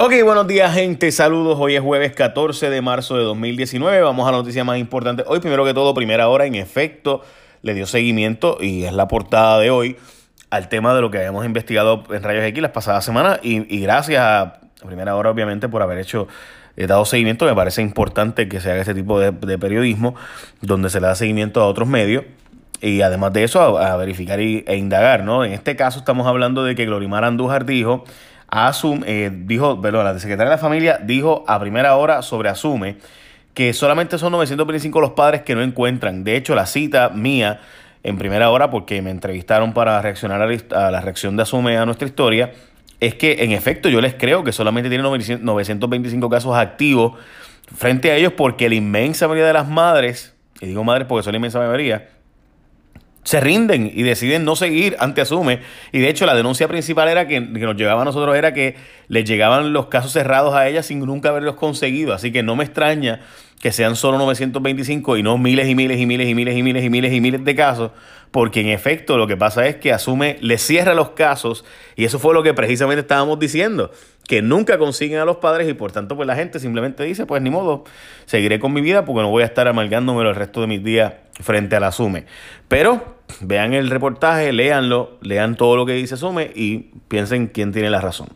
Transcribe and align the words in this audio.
Ok, 0.00 0.12
buenos 0.22 0.46
días 0.46 0.72
gente, 0.74 1.10
saludos. 1.10 1.58
Hoy 1.58 1.74
es 1.74 1.82
jueves 1.82 2.12
14 2.12 2.70
de 2.70 2.80
marzo 2.80 3.16
de 3.16 3.24
2019. 3.24 4.00
Vamos 4.02 4.28
a 4.28 4.30
la 4.30 4.38
noticia 4.38 4.62
más 4.62 4.78
importante. 4.78 5.24
Hoy, 5.26 5.40
primero 5.40 5.64
que 5.64 5.74
todo, 5.74 5.92
primera 5.92 6.28
hora, 6.28 6.46
en 6.46 6.54
efecto, 6.54 7.22
le 7.62 7.74
dio 7.74 7.84
seguimiento 7.84 8.58
y 8.60 8.84
es 8.84 8.92
la 8.92 9.08
portada 9.08 9.58
de 9.58 9.70
hoy 9.70 9.96
al 10.50 10.68
tema 10.68 10.94
de 10.94 11.00
lo 11.00 11.10
que 11.10 11.18
habíamos 11.18 11.44
investigado 11.44 12.04
en 12.10 12.22
Rayos 12.22 12.44
X 12.44 12.62
las 12.62 12.70
pasadas 12.70 13.04
semanas. 13.04 13.40
Y, 13.42 13.80
gracias 13.80 14.22
a 14.22 14.60
primera 14.86 15.16
hora, 15.16 15.32
obviamente, 15.32 15.68
por 15.68 15.82
haber 15.82 15.98
hecho 15.98 16.28
he 16.76 16.86
dado 16.86 17.04
seguimiento. 17.04 17.44
Me 17.44 17.56
parece 17.56 17.82
importante 17.82 18.48
que 18.48 18.60
se 18.60 18.70
haga 18.70 18.82
este 18.82 18.94
tipo 18.94 19.18
de, 19.18 19.32
periodismo 19.32 20.14
donde 20.60 20.90
se 20.90 21.00
le 21.00 21.08
da 21.08 21.16
seguimiento 21.16 21.60
a 21.60 21.66
otros 21.66 21.88
medios 21.88 22.22
y 22.80 23.00
además 23.02 23.32
de 23.32 23.42
eso 23.42 23.80
a, 23.80 23.96
verificar 23.96 24.38
e 24.38 24.76
indagar, 24.76 25.24
¿no? 25.24 25.44
En 25.44 25.54
este 25.54 25.74
caso 25.74 25.98
estamos 25.98 26.28
hablando 26.28 26.62
de 26.62 26.76
que 26.76 26.86
Glorimar 26.86 27.24
Andújar 27.24 27.66
dijo 27.66 28.04
Asum, 28.48 29.02
eh, 29.06 29.30
dijo, 29.32 29.80
perdón, 29.80 30.04
la 30.04 30.18
secretaria 30.18 30.50
de 30.50 30.56
la 30.56 30.58
familia 30.58 30.98
dijo 31.02 31.44
a 31.46 31.60
primera 31.60 31.96
hora 31.96 32.22
sobre 32.22 32.48
Asume 32.48 32.96
que 33.54 33.72
solamente 33.72 34.18
son 34.18 34.32
925 34.32 35.00
los 35.00 35.10
padres 35.12 35.42
que 35.42 35.54
no 35.54 35.62
encuentran. 35.62 36.24
De 36.24 36.36
hecho, 36.36 36.54
la 36.54 36.66
cita 36.66 37.08
mía 37.08 37.60
en 38.04 38.16
primera 38.16 38.50
hora, 38.50 38.70
porque 38.70 39.02
me 39.02 39.10
entrevistaron 39.10 39.72
para 39.72 40.00
reaccionar 40.00 40.40
a 40.40 40.90
la 40.90 41.00
reacción 41.00 41.36
de 41.36 41.42
Asume 41.42 41.76
a 41.76 41.84
nuestra 41.84 42.06
historia, 42.06 42.52
es 43.00 43.14
que 43.14 43.44
en 43.44 43.52
efecto 43.52 43.88
yo 43.88 44.00
les 44.00 44.14
creo 44.14 44.44
que 44.44 44.52
solamente 44.52 44.88
tienen 44.88 45.04
925 45.42 46.30
casos 46.30 46.56
activos 46.56 47.14
frente 47.76 48.10
a 48.10 48.16
ellos 48.16 48.32
porque 48.32 48.68
la 48.68 48.76
inmensa 48.76 49.26
mayoría 49.26 49.46
de 49.46 49.52
las 49.52 49.68
madres, 49.68 50.34
y 50.60 50.66
digo 50.66 50.84
madres 50.84 51.06
porque 51.06 51.22
son 51.22 51.32
la 51.32 51.36
inmensa 51.38 51.58
mayoría, 51.58 52.08
se 53.28 53.40
rinden 53.40 53.92
y 53.94 54.04
deciden 54.04 54.46
no 54.46 54.56
seguir 54.56 54.96
ante 55.00 55.20
Asume. 55.20 55.60
Y 55.92 55.98
de 55.98 56.08
hecho 56.08 56.24
la 56.24 56.34
denuncia 56.34 56.66
principal 56.66 57.10
era 57.10 57.28
que, 57.28 57.34
que, 57.34 57.60
nos 57.60 57.76
llegaba 57.76 58.00
a 58.00 58.04
nosotros 58.06 58.34
era 58.34 58.54
que 58.54 58.76
les 59.08 59.26
llegaban 59.26 59.74
los 59.74 59.88
casos 59.88 60.12
cerrados 60.12 60.54
a 60.54 60.66
ellas 60.66 60.86
sin 60.86 61.00
nunca 61.00 61.28
haberlos 61.28 61.56
conseguido. 61.56 62.14
Así 62.14 62.32
que 62.32 62.42
no 62.42 62.56
me 62.56 62.64
extraña 62.64 63.20
que 63.60 63.70
sean 63.70 63.96
solo 63.96 64.16
925 64.16 65.18
y 65.18 65.22
no 65.22 65.36
miles 65.36 65.68
y 65.68 65.74
miles 65.74 66.00
y 66.00 66.06
miles 66.06 66.26
y 66.26 66.34
miles 66.34 66.56
y 66.56 66.62
miles 66.62 66.82
y 66.82 66.88
miles 66.88 67.12
y 67.12 67.20
miles 67.20 67.44
de 67.44 67.54
casos, 67.54 67.90
porque 68.30 68.62
en 68.62 68.68
efecto 68.68 69.18
lo 69.18 69.26
que 69.26 69.36
pasa 69.36 69.66
es 69.66 69.76
que 69.76 69.92
Asume 69.92 70.38
le 70.40 70.56
cierra 70.56 70.94
los 70.94 71.10
casos 71.10 71.66
y 71.96 72.06
eso 72.06 72.18
fue 72.18 72.32
lo 72.32 72.42
que 72.42 72.54
precisamente 72.54 73.02
estábamos 73.02 73.38
diciendo, 73.38 73.90
que 74.26 74.40
nunca 74.40 74.78
consiguen 74.78 75.18
a 75.18 75.26
los 75.26 75.36
padres 75.36 75.68
y 75.68 75.74
por 75.74 75.92
tanto 75.92 76.16
pues 76.16 76.26
la 76.26 76.34
gente 76.34 76.60
simplemente 76.60 77.04
dice, 77.04 77.26
pues 77.26 77.42
ni 77.42 77.50
modo, 77.50 77.84
seguiré 78.24 78.58
con 78.58 78.72
mi 78.72 78.80
vida 78.80 79.04
porque 79.04 79.20
no 79.20 79.28
voy 79.28 79.42
a 79.42 79.46
estar 79.46 79.68
amalgándome 79.68 80.26
el 80.26 80.34
resto 80.34 80.62
de 80.62 80.66
mis 80.66 80.82
días 80.82 81.12
frente 81.42 81.76
a 81.76 81.80
la 81.80 81.88
Asume. 81.88 82.24
Pero 82.68 83.17
vean 83.40 83.72
el 83.74 83.90
reportaje, 83.90 84.52
léanlo, 84.52 85.18
lean 85.22 85.56
todo 85.56 85.76
lo 85.76 85.86
que 85.86 85.92
dice 85.92 86.14
Asume 86.14 86.50
y 86.54 86.90
piensen 87.08 87.48
quién 87.48 87.72
tiene 87.72 87.90
la 87.90 88.00
razón. 88.00 88.28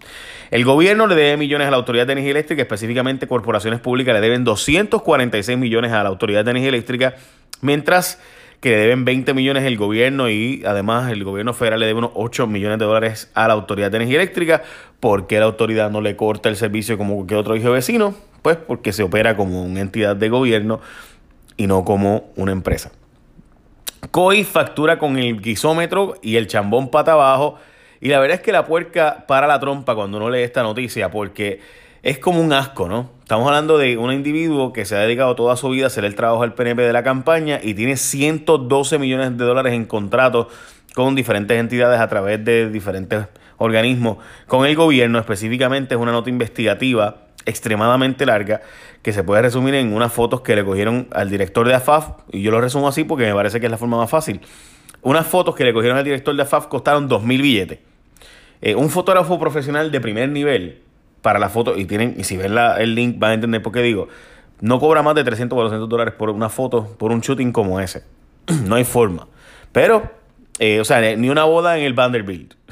El 0.51 0.65
gobierno 0.65 1.07
le 1.07 1.15
debe 1.15 1.37
millones 1.37 1.69
a 1.69 1.71
la 1.71 1.77
Autoridad 1.77 2.07
de 2.07 2.13
Energía 2.13 2.33
Eléctrica, 2.33 2.63
específicamente 2.63 3.27
corporaciones 3.27 3.81
públicas 3.81 4.15
le 4.15 4.21
deben 4.21 4.45
246 4.45 5.59
millones 5.59 5.93
a 5.93 6.03
la 6.03 6.09
Autoridad 6.09 6.45
de 6.45 6.51
Energía 6.51 6.69
Eléctrica, 6.69 7.15
mientras 7.61 8.21
que 8.61 8.71
le 8.71 8.77
deben 8.77 9.05
20 9.05 9.35
millones 9.35 9.65
el 9.65 9.77
gobierno 9.77 10.31
y 10.31 10.63
además 10.65 11.11
el 11.11 11.25
gobierno 11.25 11.53
federal 11.53 11.81
le 11.81 11.87
debe 11.87 11.99
unos 11.99 12.13
8 12.15 12.47
millones 12.47 12.79
de 12.79 12.85
dólares 12.85 13.29
a 13.35 13.49
la 13.49 13.55
Autoridad 13.55 13.91
de 13.91 13.97
Energía 13.97 14.19
Eléctrica. 14.19 14.63
¿Por 15.01 15.27
qué 15.27 15.41
la 15.41 15.47
autoridad 15.47 15.91
no 15.91 16.01
le 16.01 16.15
corta 16.15 16.49
el 16.49 16.55
servicio 16.55 16.97
como 16.97 17.17
cualquier 17.17 17.41
otro 17.41 17.57
hijo 17.57 17.73
vecino? 17.73 18.15
Pues 18.43 18.57
porque 18.57 18.93
se 18.93 19.03
opera 19.03 19.37
como 19.37 19.65
una 19.65 19.81
entidad 19.81 20.15
de 20.15 20.29
gobierno 20.29 20.81
y 21.57 21.67
no 21.67 21.85
como 21.85 22.31
una 22.37 22.53
empresa. 22.53 22.93
COI 24.11 24.45
factura 24.45 24.99
con 24.99 25.17
el 25.17 25.41
guisómetro 25.41 26.15
y 26.23 26.37
el 26.37 26.47
chambón 26.47 26.91
pata 26.91 27.13
abajo. 27.13 27.57
Y 28.01 28.09
la 28.09 28.19
verdad 28.19 28.37
es 28.37 28.43
que 28.43 28.53
la 28.53 28.67
puerca 28.67 29.25
para 29.29 29.47
la 29.47 29.61
trompa 29.61 29.95
cuando 29.95 30.19
uno 30.19 30.29
lee 30.29 30.43
esta 30.43 30.63
noticia, 30.63 31.11
porque 31.11 31.61
es 32.03 32.19
como 32.19 32.41
un 32.41 32.53
asco, 32.53 32.89
¿no? 32.89 33.11
Estamos 33.23 33.47
hablando 33.47 33.79
de 33.79 33.97
un 33.97 34.13
individuo 34.13 34.73
que 34.73 34.85
se 34.85 34.97
ha 34.97 34.99
dedicado 34.99 35.37
toda 35.37 35.57
su 35.57 35.71
vida 35.71 35.85
a 35.85 35.87
hacer 35.87 36.05
el 36.05 36.17
trabajo 36.17 36.43
del 36.43 36.53
PNP 36.53 36.83
de 36.83 36.93
la 36.93 37.05
campaña 37.05 37.61
y 37.63 37.75
tiene 37.75 37.97
112 37.97 38.99
millones 38.99 39.39
de 39.39 39.45
dólares 39.45 39.73
en 39.73 39.85
contratos 39.85 40.49
con 40.95 41.15
diferentes 41.15 41.59
entidades 41.59 42.01
a 42.01 42.09
través 42.09 42.45
de 42.45 42.69
diferentes 42.71 43.29
organismos. 43.57 44.19
Con 44.49 44.67
el 44.67 44.75
gobierno 44.75 45.21
específicamente 45.21 45.95
es 45.95 46.01
una 46.01 46.13
nota 46.13 46.29
investigativa 46.29 47.29
extremadamente 47.47 48.27
larga 48.27 48.61
que 49.03 49.13
se 49.13 49.25
puede 49.25 49.43
resumir 49.43 49.75
en 49.75 49.93
unas 49.93 50.13
fotos 50.13 50.43
que 50.43 50.55
le 50.55 50.65
cogieron 50.65 51.09
al 51.13 51.31
director 51.31 51.67
de 51.67 51.75
AFAF, 51.75 52.11
y 52.31 52.43
yo 52.43 52.51
lo 52.51 52.61
resumo 52.61 52.89
así 52.89 53.05
porque 53.05 53.27
me 53.27 53.35
parece 53.35 53.61
que 53.61 53.67
es 53.67 53.73
la 53.73 53.79
forma 53.79 53.97
más 53.97 54.11
fácil. 54.11 54.41
Unas 55.03 55.27
fotos 55.27 55.55
que 55.55 55.65
le 55.65 55.73
cogieron 55.73 55.99
al 55.99 56.05
director 56.05 56.35
de 56.35 56.43
AFAF 56.43 56.67
costaron 56.67 57.09
2.000 57.09 57.27
billetes. 57.43 57.79
Eh, 58.61 58.75
un 58.77 58.91
fotógrafo 58.91 59.39
profesional 59.41 59.91
de 59.91 60.01
primer 60.01 60.29
nivel 60.29 60.83
para 61.21 61.39
la 61.39 61.49
foto, 61.49 61.77
y 61.77 61.85
tienen 61.85 62.15
y 62.17 62.25
si 62.25 62.37
ven 62.37 62.57
el 62.57 62.95
link 62.95 63.19
van 63.19 63.33
a 63.33 63.35
entender 63.35 63.63
por 63.63 63.73
qué 63.73 63.83
digo, 63.83 64.09
no 64.61 64.79
cobra 64.79 65.03
más 65.03 65.15
de 65.15 65.25
300 65.25 65.57
o 65.57 65.59
400 65.59 65.89
dólares 65.89 66.15
por 66.17 66.31
una 66.31 66.49
foto, 66.49 66.97
por 66.99 67.11
un 67.11 67.21
shooting 67.21 67.53
como 67.53 67.81
ese. 67.81 68.05
no 68.65 68.77
hay 68.77 68.85
forma. 68.85 69.27
Pero, 69.73 70.11
eh, 70.59 70.81
o 70.81 70.85
sea, 70.85 71.17
ni 71.17 71.29
una 71.31 71.45
boda 71.45 71.79
en 71.79 71.85
el 71.85 71.95
Vanderbilt. 71.95 72.55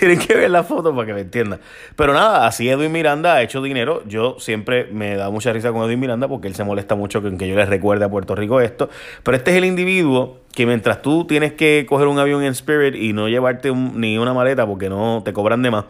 Tienen 0.00 0.18
que 0.18 0.34
ver 0.34 0.50
la 0.50 0.64
foto 0.64 0.94
para 0.94 1.06
que 1.06 1.12
me 1.12 1.20
entiendan. 1.20 1.60
Pero 1.94 2.14
nada, 2.14 2.46
así 2.46 2.70
Edwin 2.70 2.90
Miranda 2.90 3.34
ha 3.34 3.42
hecho 3.42 3.60
dinero. 3.60 4.02
Yo 4.06 4.36
siempre 4.38 4.86
me 4.90 5.14
da 5.14 5.28
mucha 5.28 5.52
risa 5.52 5.72
con 5.72 5.84
Edwin 5.84 6.00
Miranda 6.00 6.26
porque 6.26 6.48
él 6.48 6.54
se 6.54 6.64
molesta 6.64 6.94
mucho 6.94 7.20
con 7.20 7.36
que 7.36 7.46
yo 7.46 7.54
le 7.54 7.66
recuerde 7.66 8.06
a 8.06 8.08
Puerto 8.08 8.34
Rico 8.34 8.62
esto. 8.62 8.88
Pero 9.22 9.36
este 9.36 9.50
es 9.50 9.58
el 9.58 9.66
individuo 9.66 10.38
que 10.54 10.64
mientras 10.64 11.02
tú 11.02 11.26
tienes 11.26 11.52
que 11.52 11.84
coger 11.86 12.08
un 12.08 12.18
avión 12.18 12.42
en 12.42 12.52
Spirit 12.52 12.94
y 12.94 13.12
no 13.12 13.28
llevarte 13.28 13.72
ni 13.74 14.16
una 14.16 14.32
maleta 14.32 14.66
porque 14.66 14.88
no 14.88 15.20
te 15.22 15.34
cobran 15.34 15.60
de 15.60 15.70
más, 15.70 15.84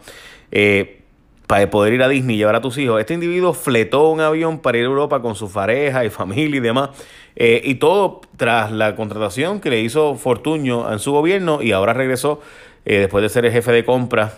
eh, 0.51 1.03
para 1.47 1.69
poder 1.69 1.93
ir 1.93 2.03
a 2.03 2.09
Disney 2.09 2.35
y 2.35 2.39
llevar 2.39 2.55
a 2.55 2.61
tus 2.61 2.77
hijos. 2.77 2.99
Este 2.99 3.13
individuo 3.13 3.53
fletó 3.53 4.09
un 4.09 4.19
avión 4.19 4.59
para 4.59 4.77
ir 4.77 4.83
a 4.83 4.87
Europa 4.87 5.21
con 5.21 5.35
su 5.35 5.49
pareja 5.49 6.03
y 6.03 6.09
familia 6.09 6.57
y 6.57 6.61
demás. 6.61 6.89
Eh, 7.37 7.61
y 7.63 7.75
todo 7.75 8.21
tras 8.35 8.71
la 8.71 8.95
contratación 8.95 9.61
que 9.61 9.69
le 9.69 9.79
hizo 9.79 10.15
Fortuño 10.15 10.91
en 10.91 10.99
su 10.99 11.13
gobierno 11.13 11.61
y 11.61 11.71
ahora 11.71 11.93
regresó 11.93 12.41
eh, 12.85 12.99
después 12.99 13.21
de 13.21 13.29
ser 13.29 13.45
el 13.45 13.51
jefe 13.51 13.71
de 13.71 13.85
compra 13.85 14.33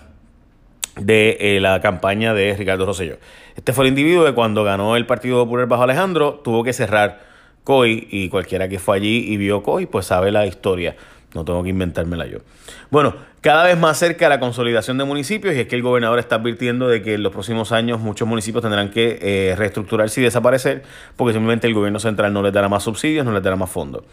de 0.96 1.38
eh, 1.40 1.60
la 1.60 1.82
campaña 1.82 2.34
de 2.34 2.56
Ricardo 2.56 2.86
Rosselló. 2.86 3.18
Este 3.56 3.74
fue 3.74 3.86
el 3.86 3.90
individuo 3.90 4.26
que 4.26 4.34
cuando 4.34 4.64
ganó 4.64 4.96
el 4.96 5.06
Partido 5.06 5.44
Popular 5.44 5.68
bajo 5.68 5.84
Alejandro 5.84 6.42
tuvo 6.44 6.64
que 6.64 6.74
cerrar 6.74 7.22
COI 7.64 8.08
y 8.12 8.30
cualquiera 8.30 8.68
que 8.68 8.80
fue 8.80 8.98
allí 8.98 9.26
y 9.28 9.38
vio 9.38 9.64
COI 9.64 9.86
pues 9.86 10.06
sabe 10.06 10.32
la 10.32 10.46
historia. 10.46 10.96
No 11.34 11.44
tengo 11.46 11.64
que 11.64 11.70
inventármela 11.70 12.28
yo. 12.28 12.40
Bueno, 12.92 13.16
cada 13.42 13.64
vez 13.64 13.78
más 13.78 13.98
cerca 13.98 14.30
la 14.30 14.40
consolidación 14.40 15.00
de 15.00 15.04
municipios 15.04 15.56
y 15.56 15.62
es 15.62 15.68
que 15.68 15.76
el 15.76 15.82
gobernador 15.82 16.20
está 16.20 16.36
advirtiendo 16.36 16.88
de 16.88 17.02
que 17.02 17.16
en 17.16 17.24
los 17.24 17.32
próximos 17.32 17.72
años 17.72 18.00
muchos 18.00 18.28
municipios 18.28 18.62
tendrán 18.62 18.92
que 18.92 19.18
eh, 19.22 19.56
reestructurarse 19.58 20.22
y 20.22 20.24
desaparecer 20.24 20.84
porque 21.16 21.34
simplemente 21.34 21.66
el 21.66 21.74
gobierno 21.74 22.00
central 22.00 22.34
no 22.34 22.44
les 22.44 22.54
dará 22.54 22.70
más 22.70 22.84
subsidios, 22.84 23.26
no 23.26 23.32
les 23.32 23.42
dará 23.42 23.56
más 23.56 23.72
fondos. 23.72 24.04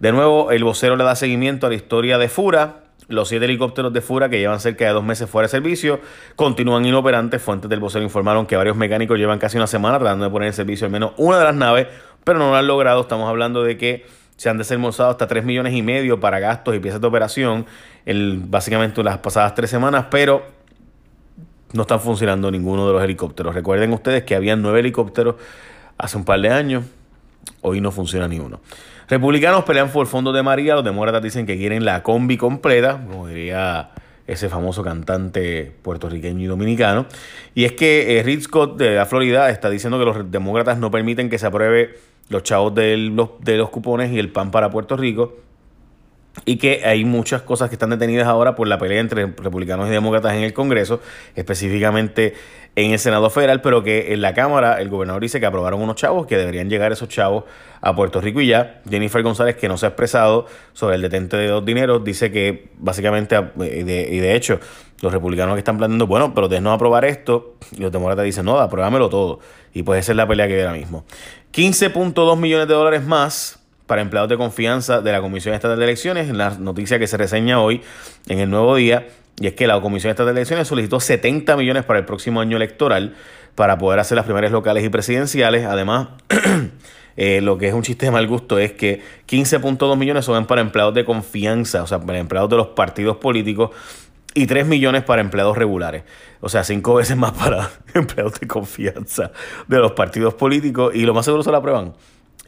De 0.00 0.10
nuevo, 0.10 0.50
el 0.50 0.64
vocero 0.64 0.96
le 0.96 1.04
da 1.04 1.14
seguimiento 1.14 1.66
a 1.66 1.70
la 1.70 1.76
historia 1.76 2.18
de 2.18 2.28
Fura, 2.28 2.87
los 3.06 3.28
siete 3.28 3.44
helicópteros 3.44 3.92
de 3.92 4.00
Fura 4.00 4.28
que 4.28 4.38
llevan 4.38 4.60
cerca 4.60 4.84
de 4.86 4.92
dos 4.92 5.04
meses 5.04 5.30
fuera 5.30 5.46
de 5.46 5.50
servicio 5.50 6.00
continúan 6.36 6.84
inoperantes. 6.84 7.40
Fuentes 7.40 7.70
del 7.70 7.80
vocero 7.80 8.04
informaron 8.04 8.46
que 8.46 8.56
varios 8.56 8.76
mecánicos 8.76 9.18
llevan 9.18 9.38
casi 9.38 9.56
una 9.56 9.66
semana 9.66 9.98
tratando 9.98 10.24
de 10.24 10.30
poner 10.30 10.48
en 10.48 10.52
servicio 10.52 10.84
al 10.84 10.92
menos 10.92 11.12
una 11.16 11.38
de 11.38 11.44
las 11.44 11.54
naves, 11.54 11.86
pero 12.24 12.38
no 12.38 12.50
lo 12.50 12.56
han 12.56 12.66
logrado. 12.66 13.00
Estamos 13.00 13.28
hablando 13.28 13.62
de 13.62 13.78
que 13.78 14.06
se 14.36 14.48
han 14.48 14.58
desembolsado 14.58 15.10
hasta 15.10 15.26
3 15.26 15.44
millones 15.44 15.74
y 15.74 15.82
medio 15.82 16.20
para 16.20 16.38
gastos 16.38 16.74
y 16.74 16.78
piezas 16.78 17.00
de 17.00 17.06
operación, 17.06 17.66
el, 18.04 18.42
básicamente 18.46 19.02
las 19.02 19.18
pasadas 19.18 19.54
tres 19.54 19.70
semanas, 19.70 20.06
pero 20.10 20.46
no 21.72 21.82
están 21.82 22.00
funcionando 22.00 22.50
ninguno 22.50 22.86
de 22.86 22.92
los 22.92 23.02
helicópteros. 23.02 23.54
Recuerden 23.54 23.92
ustedes 23.92 24.22
que 24.22 24.34
habían 24.34 24.62
nueve 24.62 24.80
helicópteros 24.80 25.36
hace 25.96 26.16
un 26.16 26.24
par 26.24 26.40
de 26.40 26.50
años, 26.50 26.84
hoy 27.62 27.80
no 27.80 27.90
funciona 27.90 28.28
ni 28.28 28.38
uno. 28.38 28.60
Republicanos 29.08 29.64
pelean 29.64 29.90
por 29.90 30.06
el 30.06 30.10
fondo 30.10 30.32
de 30.32 30.42
María, 30.42 30.74
los 30.74 30.84
demócratas 30.84 31.22
dicen 31.22 31.46
que 31.46 31.56
quieren 31.56 31.84
la 31.84 32.02
combi 32.02 32.36
completa, 32.36 33.02
como 33.06 33.26
diría 33.26 33.90
ese 34.26 34.50
famoso 34.50 34.82
cantante 34.82 35.72
puertorriqueño 35.82 36.44
y 36.44 36.46
dominicano. 36.46 37.06
Y 37.54 37.64
es 37.64 37.72
que 37.72 38.20
eh, 38.20 38.40
Scott 38.42 38.76
de 38.76 38.96
la 38.96 39.06
Florida 39.06 39.48
está 39.48 39.70
diciendo 39.70 39.98
que 39.98 40.04
los 40.04 40.30
demócratas 40.30 40.78
no 40.78 40.90
permiten 40.90 41.30
que 41.30 41.38
se 41.38 41.46
apruebe 41.46 41.96
los 42.28 42.42
chavos 42.42 42.74
los, 42.76 43.30
de 43.40 43.56
los 43.56 43.70
cupones 43.70 44.12
y 44.12 44.18
el 44.18 44.30
pan 44.30 44.50
para 44.50 44.70
Puerto 44.70 44.96
Rico 44.98 45.47
y 46.44 46.56
que 46.56 46.82
hay 46.84 47.04
muchas 47.04 47.42
cosas 47.42 47.68
que 47.68 47.74
están 47.74 47.90
detenidas 47.90 48.26
ahora 48.26 48.54
por 48.54 48.68
la 48.68 48.78
pelea 48.78 49.00
entre 49.00 49.26
republicanos 49.26 49.88
y 49.88 49.90
demócratas 49.90 50.34
en 50.34 50.42
el 50.42 50.52
Congreso, 50.52 51.00
específicamente 51.34 52.34
en 52.76 52.92
el 52.92 52.98
Senado 52.98 53.28
Federal, 53.28 53.60
pero 53.60 53.82
que 53.82 54.12
en 54.12 54.20
la 54.20 54.34
Cámara 54.34 54.80
el 54.80 54.88
gobernador 54.88 55.20
dice 55.20 55.40
que 55.40 55.46
aprobaron 55.46 55.82
unos 55.82 55.96
chavos, 55.96 56.26
que 56.26 56.36
deberían 56.36 56.70
llegar 56.70 56.92
esos 56.92 57.08
chavos 57.08 57.44
a 57.80 57.94
Puerto 57.94 58.20
Rico 58.20 58.40
y 58.40 58.46
ya. 58.46 58.80
Jennifer 58.88 59.22
González, 59.22 59.56
que 59.56 59.68
no 59.68 59.76
se 59.76 59.86
ha 59.86 59.88
expresado 59.88 60.46
sobre 60.74 60.94
el 60.94 61.02
detente 61.02 61.36
de 61.36 61.48
dos 61.48 61.64
dineros, 61.64 62.04
dice 62.04 62.30
que 62.30 62.68
básicamente, 62.78 63.36
y 63.56 63.82
de, 63.82 64.36
hecho, 64.36 64.60
los 65.02 65.12
republicanos 65.12 65.54
que 65.54 65.60
están 65.60 65.76
planteando, 65.76 66.06
bueno, 66.06 66.34
pero 66.34 66.48
de 66.48 66.60
no 66.60 66.72
aprobar 66.72 67.04
esto, 67.04 67.56
y 67.72 67.80
los 67.80 67.90
demócratas 67.90 68.24
dicen, 68.24 68.44
no, 68.44 68.58
apruébamelo 68.58 69.08
todo. 69.08 69.40
Y 69.74 69.82
pues 69.82 70.00
esa 70.00 70.12
es 70.12 70.16
la 70.16 70.28
pelea 70.28 70.46
que 70.46 70.54
hay 70.54 70.60
ahora 70.60 70.74
mismo. 70.74 71.04
15.2 71.52 72.38
millones 72.38 72.68
de 72.68 72.74
dólares 72.74 73.04
más 73.04 73.58
para 73.88 74.02
empleados 74.02 74.28
de 74.28 74.36
confianza 74.36 75.00
de 75.00 75.10
la 75.10 75.20
Comisión 75.20 75.54
Estatal 75.54 75.78
de 75.78 75.84
Elecciones. 75.84 76.28
En 76.28 76.38
la 76.38 76.50
noticia 76.50 77.00
que 77.00 77.08
se 77.08 77.16
reseña 77.16 77.60
hoy 77.60 77.80
en 78.28 78.38
el 78.38 78.50
Nuevo 78.50 78.76
Día, 78.76 79.08
y 79.40 79.46
es 79.46 79.54
que 79.54 79.66
la 79.66 79.80
Comisión 79.80 80.10
Estatal 80.10 80.34
de 80.34 80.42
Elecciones 80.42 80.68
solicitó 80.68 81.00
70 81.00 81.56
millones 81.56 81.84
para 81.84 81.98
el 81.98 82.04
próximo 82.04 82.40
año 82.40 82.56
electoral 82.56 83.16
para 83.54 83.78
poder 83.78 83.98
hacer 83.98 84.16
las 84.16 84.26
primarias 84.26 84.52
locales 84.52 84.84
y 84.84 84.90
presidenciales. 84.90 85.64
Además, 85.64 86.08
eh, 87.16 87.40
lo 87.40 87.56
que 87.56 87.68
es 87.68 87.74
un 87.74 87.82
chiste 87.82 88.06
de 88.06 88.12
mal 88.12 88.26
gusto 88.26 88.58
es 88.58 88.72
que 88.72 89.00
15.2 89.26 89.96
millones 89.96 90.26
son 90.26 90.46
para 90.46 90.60
empleados 90.60 90.92
de 90.92 91.06
confianza, 91.06 91.82
o 91.82 91.86
sea, 91.86 91.98
para 91.98 92.18
empleados 92.18 92.50
de 92.50 92.56
los 92.56 92.68
partidos 92.68 93.16
políticos 93.16 93.70
y 94.34 94.46
3 94.46 94.66
millones 94.66 95.02
para 95.02 95.22
empleados 95.22 95.56
regulares. 95.56 96.02
O 96.42 96.50
sea, 96.50 96.62
cinco 96.62 96.94
veces 96.94 97.16
más 97.18 97.32
para 97.32 97.70
empleados 97.94 98.38
de 98.38 98.46
confianza 98.46 99.32
de 99.66 99.78
los 99.78 99.92
partidos 99.92 100.34
políticos 100.34 100.94
y 100.94 101.06
lo 101.06 101.14
más 101.14 101.24
seguro 101.24 101.42
se 101.42 101.50
la 101.50 101.58
aprueban. 101.58 101.94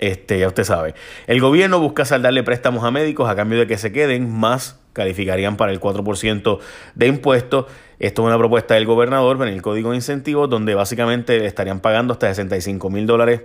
Este, 0.00 0.38
ya 0.38 0.48
usted 0.48 0.64
sabe. 0.64 0.94
El 1.26 1.40
gobierno 1.40 1.78
busca 1.78 2.06
saldarle 2.06 2.42
préstamos 2.42 2.84
a 2.84 2.90
médicos 2.90 3.28
a 3.28 3.36
cambio 3.36 3.58
de 3.58 3.66
que 3.66 3.76
se 3.76 3.92
queden, 3.92 4.30
más 4.30 4.80
calificarían 4.94 5.58
para 5.58 5.72
el 5.72 5.78
4% 5.78 6.58
de 6.94 7.06
impuestos. 7.06 7.66
Esto 7.98 8.22
es 8.22 8.26
una 8.26 8.38
propuesta 8.38 8.74
del 8.74 8.86
gobernador 8.86 9.36
en 9.46 9.52
el 9.52 9.60
código 9.60 9.90
de 9.90 9.96
incentivos, 9.96 10.48
donde 10.48 10.74
básicamente 10.74 11.44
estarían 11.44 11.80
pagando 11.80 12.14
hasta 12.14 12.28
65 12.28 12.88
mil 12.88 13.06
dólares 13.06 13.42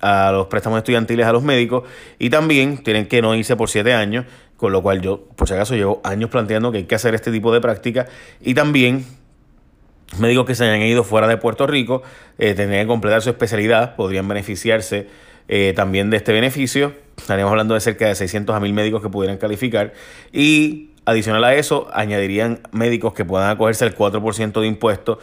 a 0.00 0.30
los 0.30 0.46
préstamos 0.46 0.78
estudiantiles 0.78 1.26
a 1.26 1.32
los 1.32 1.42
médicos 1.42 1.84
y 2.18 2.30
también 2.30 2.78
tienen 2.78 3.08
que 3.08 3.20
no 3.20 3.34
irse 3.34 3.56
por 3.56 3.68
siete 3.68 3.92
años, 3.92 4.26
con 4.56 4.70
lo 4.70 4.82
cual 4.82 5.00
yo, 5.00 5.24
por 5.34 5.48
si 5.48 5.54
acaso, 5.54 5.74
llevo 5.74 6.00
años 6.04 6.30
planteando 6.30 6.70
que 6.70 6.78
hay 6.78 6.84
que 6.84 6.94
hacer 6.94 7.16
este 7.16 7.32
tipo 7.32 7.52
de 7.52 7.60
práctica 7.60 8.06
y 8.40 8.54
también 8.54 9.04
médicos 10.18 10.46
que 10.46 10.54
se 10.54 10.64
hayan 10.64 10.82
ido 10.82 11.02
fuera 11.02 11.26
de 11.26 11.36
Puerto 11.36 11.66
Rico 11.66 12.02
eh, 12.38 12.54
tendrían 12.54 12.84
que 12.84 12.88
completar 12.88 13.22
su 13.22 13.30
especialidad, 13.30 13.96
podrían 13.96 14.28
beneficiarse 14.28 15.08
eh, 15.48 15.72
también 15.76 16.10
de 16.10 16.16
este 16.16 16.32
beneficio. 16.32 16.92
Estaríamos 17.16 17.50
hablando 17.50 17.74
de 17.74 17.80
cerca 17.80 18.06
de 18.06 18.14
600 18.14 18.54
a 18.54 18.60
1000 18.60 18.72
médicos 18.72 19.02
que 19.02 19.08
pudieran 19.08 19.38
calificar. 19.38 19.92
Y 20.32 20.90
adicional 21.04 21.44
a 21.44 21.54
eso, 21.54 21.88
añadirían 21.92 22.60
médicos 22.72 23.14
que 23.14 23.24
puedan 23.24 23.50
acogerse 23.50 23.84
al 23.84 23.96
4% 23.96 24.60
de 24.60 24.66
impuestos 24.66 25.18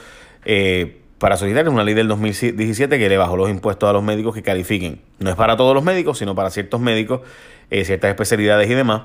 eh, 0.46 1.02
para 1.18 1.38
solicitar 1.38 1.68
una 1.70 1.84
ley 1.84 1.94
del 1.94 2.08
2017 2.08 2.98
que 2.98 3.10
le 3.10 3.18
bajó 3.18 3.38
los 3.38 3.50
impuestos 3.50 3.90
a 3.90 3.94
los 3.94 4.04
médicos 4.04 4.34
que 4.34 4.42
califiquen. 4.42 5.02
No 5.20 5.30
es 5.30 5.36
para 5.36 5.56
todos 5.58 5.76
los 5.76 5.84
médicos, 5.84 6.18
sino 6.18 6.36
para 6.36 6.50
ciertos 6.50 6.80
médicos, 6.80 7.22
eh, 7.70 7.86
ciertas 7.86 8.10
especialidades 8.10 8.70
y 8.70 8.74
demás. 8.74 9.04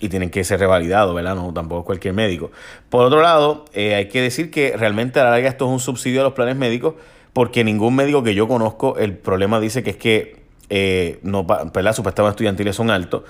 Y 0.00 0.08
tienen 0.08 0.30
que 0.30 0.42
ser 0.42 0.58
revalidados, 0.58 1.14
¿verdad? 1.14 1.36
No, 1.36 1.52
tampoco 1.52 1.84
cualquier 1.84 2.14
médico. 2.14 2.50
Por 2.88 3.04
otro 3.04 3.20
lado, 3.20 3.66
hay 3.74 4.08
que 4.08 4.20
decir 4.20 4.50
que 4.50 4.74
realmente 4.76 5.20
a 5.20 5.24
la 5.24 5.30
larga 5.30 5.48
esto 5.48 5.66
es 5.66 5.70
un 5.70 5.80
subsidio 5.80 6.22
a 6.22 6.24
los 6.24 6.32
planes 6.32 6.56
médicos, 6.56 6.94
porque 7.32 7.62
ningún 7.62 7.94
médico 7.94 8.22
que 8.22 8.34
yo 8.34 8.48
conozco, 8.48 8.96
el 8.96 9.16
problema 9.16 9.60
dice 9.60 9.82
que 9.82 9.90
es 9.90 9.96
que 9.96 10.45
eh, 10.70 11.18
no, 11.22 11.44
¿verdad? 11.44 11.92
supuestamente 11.92 12.32
estudiantiles 12.32 12.76
son 12.76 12.90
altos 12.90 13.22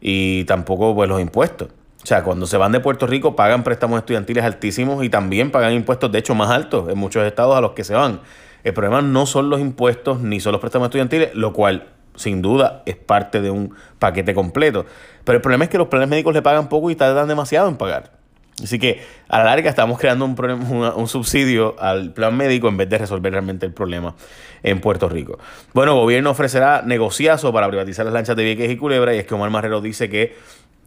y 0.00 0.44
tampoco 0.44 0.94
pues 0.94 1.08
los 1.08 1.20
impuestos. 1.20 1.68
O 2.02 2.06
sea, 2.06 2.24
cuando 2.24 2.46
se 2.46 2.56
van 2.56 2.72
de 2.72 2.80
Puerto 2.80 3.06
Rico 3.06 3.36
pagan 3.36 3.62
préstamos 3.62 3.98
estudiantiles 3.98 4.44
altísimos 4.44 5.04
y 5.04 5.08
también 5.08 5.52
pagan 5.52 5.72
impuestos, 5.72 6.10
de 6.10 6.18
hecho, 6.18 6.34
más 6.34 6.50
altos 6.50 6.88
en 6.90 6.98
muchos 6.98 7.24
estados 7.24 7.56
a 7.56 7.60
los 7.60 7.72
que 7.72 7.84
se 7.84 7.94
van. 7.94 8.20
El 8.64 8.74
problema 8.74 9.02
no 9.02 9.26
son 9.26 9.50
los 9.50 9.60
impuestos 9.60 10.20
ni 10.20 10.40
son 10.40 10.52
los 10.52 10.60
préstamos 10.60 10.86
estudiantiles, 10.86 11.34
lo 11.34 11.52
cual 11.52 11.88
sin 12.16 12.42
duda 12.42 12.82
es 12.86 12.96
parte 12.96 13.40
de 13.40 13.50
un 13.50 13.74
paquete 13.98 14.34
completo. 14.34 14.84
Pero 15.24 15.36
el 15.36 15.42
problema 15.42 15.64
es 15.64 15.70
que 15.70 15.78
los 15.78 15.88
planes 15.88 16.08
médicos 16.08 16.34
le 16.34 16.42
pagan 16.42 16.68
poco 16.68 16.90
y 16.90 16.96
tardan 16.96 17.28
demasiado 17.28 17.68
en 17.68 17.76
pagar. 17.76 18.21
Así 18.62 18.78
que 18.78 19.02
a 19.28 19.38
la 19.38 19.44
larga 19.44 19.70
estamos 19.70 19.98
creando 19.98 20.24
un, 20.24 20.36
un 20.96 21.08
subsidio 21.08 21.76
al 21.80 22.12
plan 22.12 22.36
médico 22.36 22.68
en 22.68 22.76
vez 22.76 22.88
de 22.88 22.98
resolver 22.98 23.32
realmente 23.32 23.66
el 23.66 23.72
problema 23.72 24.14
en 24.62 24.80
Puerto 24.80 25.08
Rico. 25.08 25.38
Bueno, 25.72 25.92
el 25.92 25.98
gobierno 25.98 26.30
ofrecerá 26.30 26.82
negociazo 26.82 27.52
para 27.52 27.68
privatizar 27.68 28.04
las 28.04 28.14
lanchas 28.14 28.36
de 28.36 28.44
Vieques 28.44 28.70
y 28.70 28.76
Culebra 28.76 29.14
y 29.14 29.18
es 29.18 29.26
que 29.26 29.34
Omar 29.34 29.50
Marrero 29.50 29.80
dice 29.80 30.08
que 30.08 30.36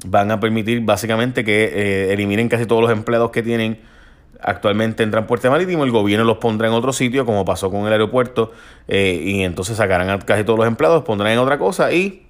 van 0.06 0.32
a 0.32 0.40
permitir 0.40 0.82
básicamente 0.82 1.44
que 1.44 1.66
eh, 1.66 2.14
eliminen 2.14 2.50
casi 2.50 2.66
todos 2.66 2.82
los 2.82 2.92
empleados 2.92 3.32
que 3.32 3.42
tienen 3.42 3.80
actualmente 4.42 5.02
en 5.04 5.12
transporte 5.12 5.50
marítimo, 5.50 5.84
el 5.84 5.92
gobierno 5.92 6.26
los 6.26 6.38
pondrá 6.38 6.68
en 6.68 6.74
otro 6.74 6.94
sitio, 6.94 7.26
como 7.26 7.46
pasó 7.46 7.72
con 7.72 7.88
el 7.88 7.92
aeropuerto, 7.94 8.52
eh, 8.88 9.20
y 9.24 9.44
entonces 9.44 9.78
sacarán 9.78 10.10
a 10.10 10.20
casi 10.20 10.44
todos 10.44 10.60
los 10.60 10.68
empleados, 10.68 11.04
pondrán 11.04 11.32
en 11.32 11.40
otra 11.40 11.58
cosa 11.58 11.92
y 11.92 12.28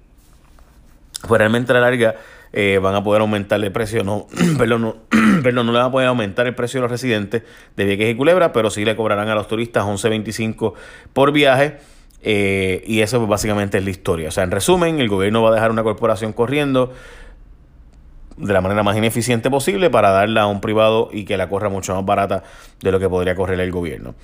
pues 1.26 1.38
realmente 1.38 1.72
a 1.72 1.74
la 1.74 1.80
larga 1.80 2.14
eh, 2.52 2.78
van 2.82 2.94
a 2.94 3.02
poder 3.02 3.20
aumentar 3.20 3.62
el 3.62 3.72
precio, 3.72 4.04
no, 4.04 4.26
perdón, 4.58 4.82
no, 4.82 4.96
perdón, 5.42 5.66
no 5.66 5.72
le 5.72 5.78
van 5.78 5.88
a 5.88 5.90
poder 5.90 6.08
aumentar 6.08 6.46
el 6.46 6.54
precio 6.54 6.80
a 6.80 6.82
los 6.82 6.90
residentes 6.90 7.42
de 7.76 7.84
Vieques 7.84 8.12
y 8.12 8.16
Culebra, 8.16 8.52
pero 8.52 8.70
sí 8.70 8.84
le 8.84 8.96
cobrarán 8.96 9.28
a 9.28 9.34
los 9.34 9.48
turistas 9.48 9.84
11.25 9.84 10.74
por 11.12 11.32
viaje. 11.32 11.78
Eh, 12.28 12.82
y 12.86 13.02
eso 13.02 13.18
pues, 13.18 13.28
básicamente 13.28 13.78
es 13.78 13.84
la 13.84 13.90
historia. 13.90 14.28
O 14.28 14.30
sea, 14.32 14.42
en 14.42 14.50
resumen, 14.50 14.98
el 14.98 15.08
gobierno 15.08 15.42
va 15.42 15.50
a 15.50 15.54
dejar 15.54 15.70
una 15.70 15.84
corporación 15.84 16.32
corriendo 16.32 16.92
de 18.36 18.52
la 18.52 18.60
manera 18.60 18.82
más 18.82 18.96
ineficiente 18.96 19.50
posible 19.50 19.90
para 19.90 20.10
darla 20.10 20.42
a 20.42 20.46
un 20.46 20.60
privado 20.60 21.08
y 21.12 21.24
que 21.24 21.36
la 21.36 21.48
corra 21.48 21.68
mucho 21.68 21.94
más 21.94 22.04
barata 22.04 22.42
de 22.82 22.92
lo 22.92 23.00
que 23.00 23.08
podría 23.08 23.34
correr 23.34 23.58
el 23.60 23.70
gobierno. 23.70 24.14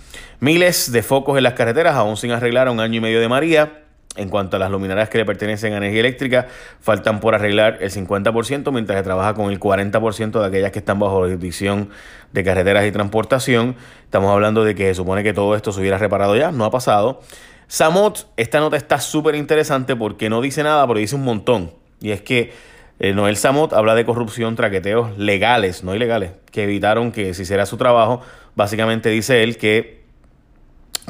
Miles 0.40 0.92
de 0.92 1.02
focos 1.02 1.38
en 1.38 1.44
las 1.44 1.54
carreteras 1.54 1.96
aún 1.96 2.16
sin 2.16 2.30
arreglar 2.30 2.68
a 2.68 2.72
un 2.72 2.80
año 2.80 2.98
y 2.98 3.00
medio 3.00 3.20
de 3.20 3.28
María. 3.28 3.81
En 4.14 4.28
cuanto 4.28 4.56
a 4.56 4.60
las 4.60 4.70
luminarias 4.70 5.08
que 5.08 5.16
le 5.16 5.24
pertenecen 5.24 5.72
a 5.72 5.78
energía 5.78 6.00
eléctrica, 6.00 6.46
faltan 6.80 7.18
por 7.18 7.34
arreglar 7.34 7.78
el 7.80 7.90
50%, 7.90 8.70
mientras 8.70 8.98
se 8.98 9.02
trabaja 9.02 9.32
con 9.32 9.50
el 9.50 9.58
40% 9.58 10.38
de 10.38 10.46
aquellas 10.46 10.70
que 10.70 10.80
están 10.80 10.98
bajo 10.98 11.22
la 11.22 11.28
jurisdicción 11.28 11.88
de 12.32 12.44
carreteras 12.44 12.86
y 12.86 12.92
transportación. 12.92 13.74
Estamos 14.04 14.30
hablando 14.30 14.64
de 14.64 14.74
que 14.74 14.88
se 14.88 14.96
supone 14.96 15.22
que 15.22 15.32
todo 15.32 15.56
esto 15.56 15.72
se 15.72 15.80
hubiera 15.80 15.96
reparado 15.96 16.36
ya, 16.36 16.52
no 16.52 16.66
ha 16.66 16.70
pasado. 16.70 17.22
Samot, 17.68 18.26
esta 18.36 18.60
nota 18.60 18.76
está 18.76 19.00
súper 19.00 19.34
interesante 19.34 19.96
porque 19.96 20.28
no 20.28 20.42
dice 20.42 20.62
nada, 20.62 20.86
pero 20.86 20.98
dice 20.98 21.14
un 21.14 21.24
montón. 21.24 21.72
Y 22.02 22.10
es 22.10 22.20
que 22.20 22.52
eh, 22.98 23.14
Noel 23.14 23.38
Samot 23.38 23.72
habla 23.72 23.94
de 23.94 24.04
corrupción, 24.04 24.56
traqueteos 24.56 25.16
legales, 25.16 25.82
no 25.84 25.94
ilegales, 25.94 26.32
que 26.50 26.64
evitaron 26.64 27.12
que 27.12 27.32
se 27.32 27.44
hiciera 27.44 27.64
su 27.64 27.78
trabajo. 27.78 28.20
Básicamente 28.56 29.08
dice 29.08 29.42
él 29.42 29.56
que 29.56 30.01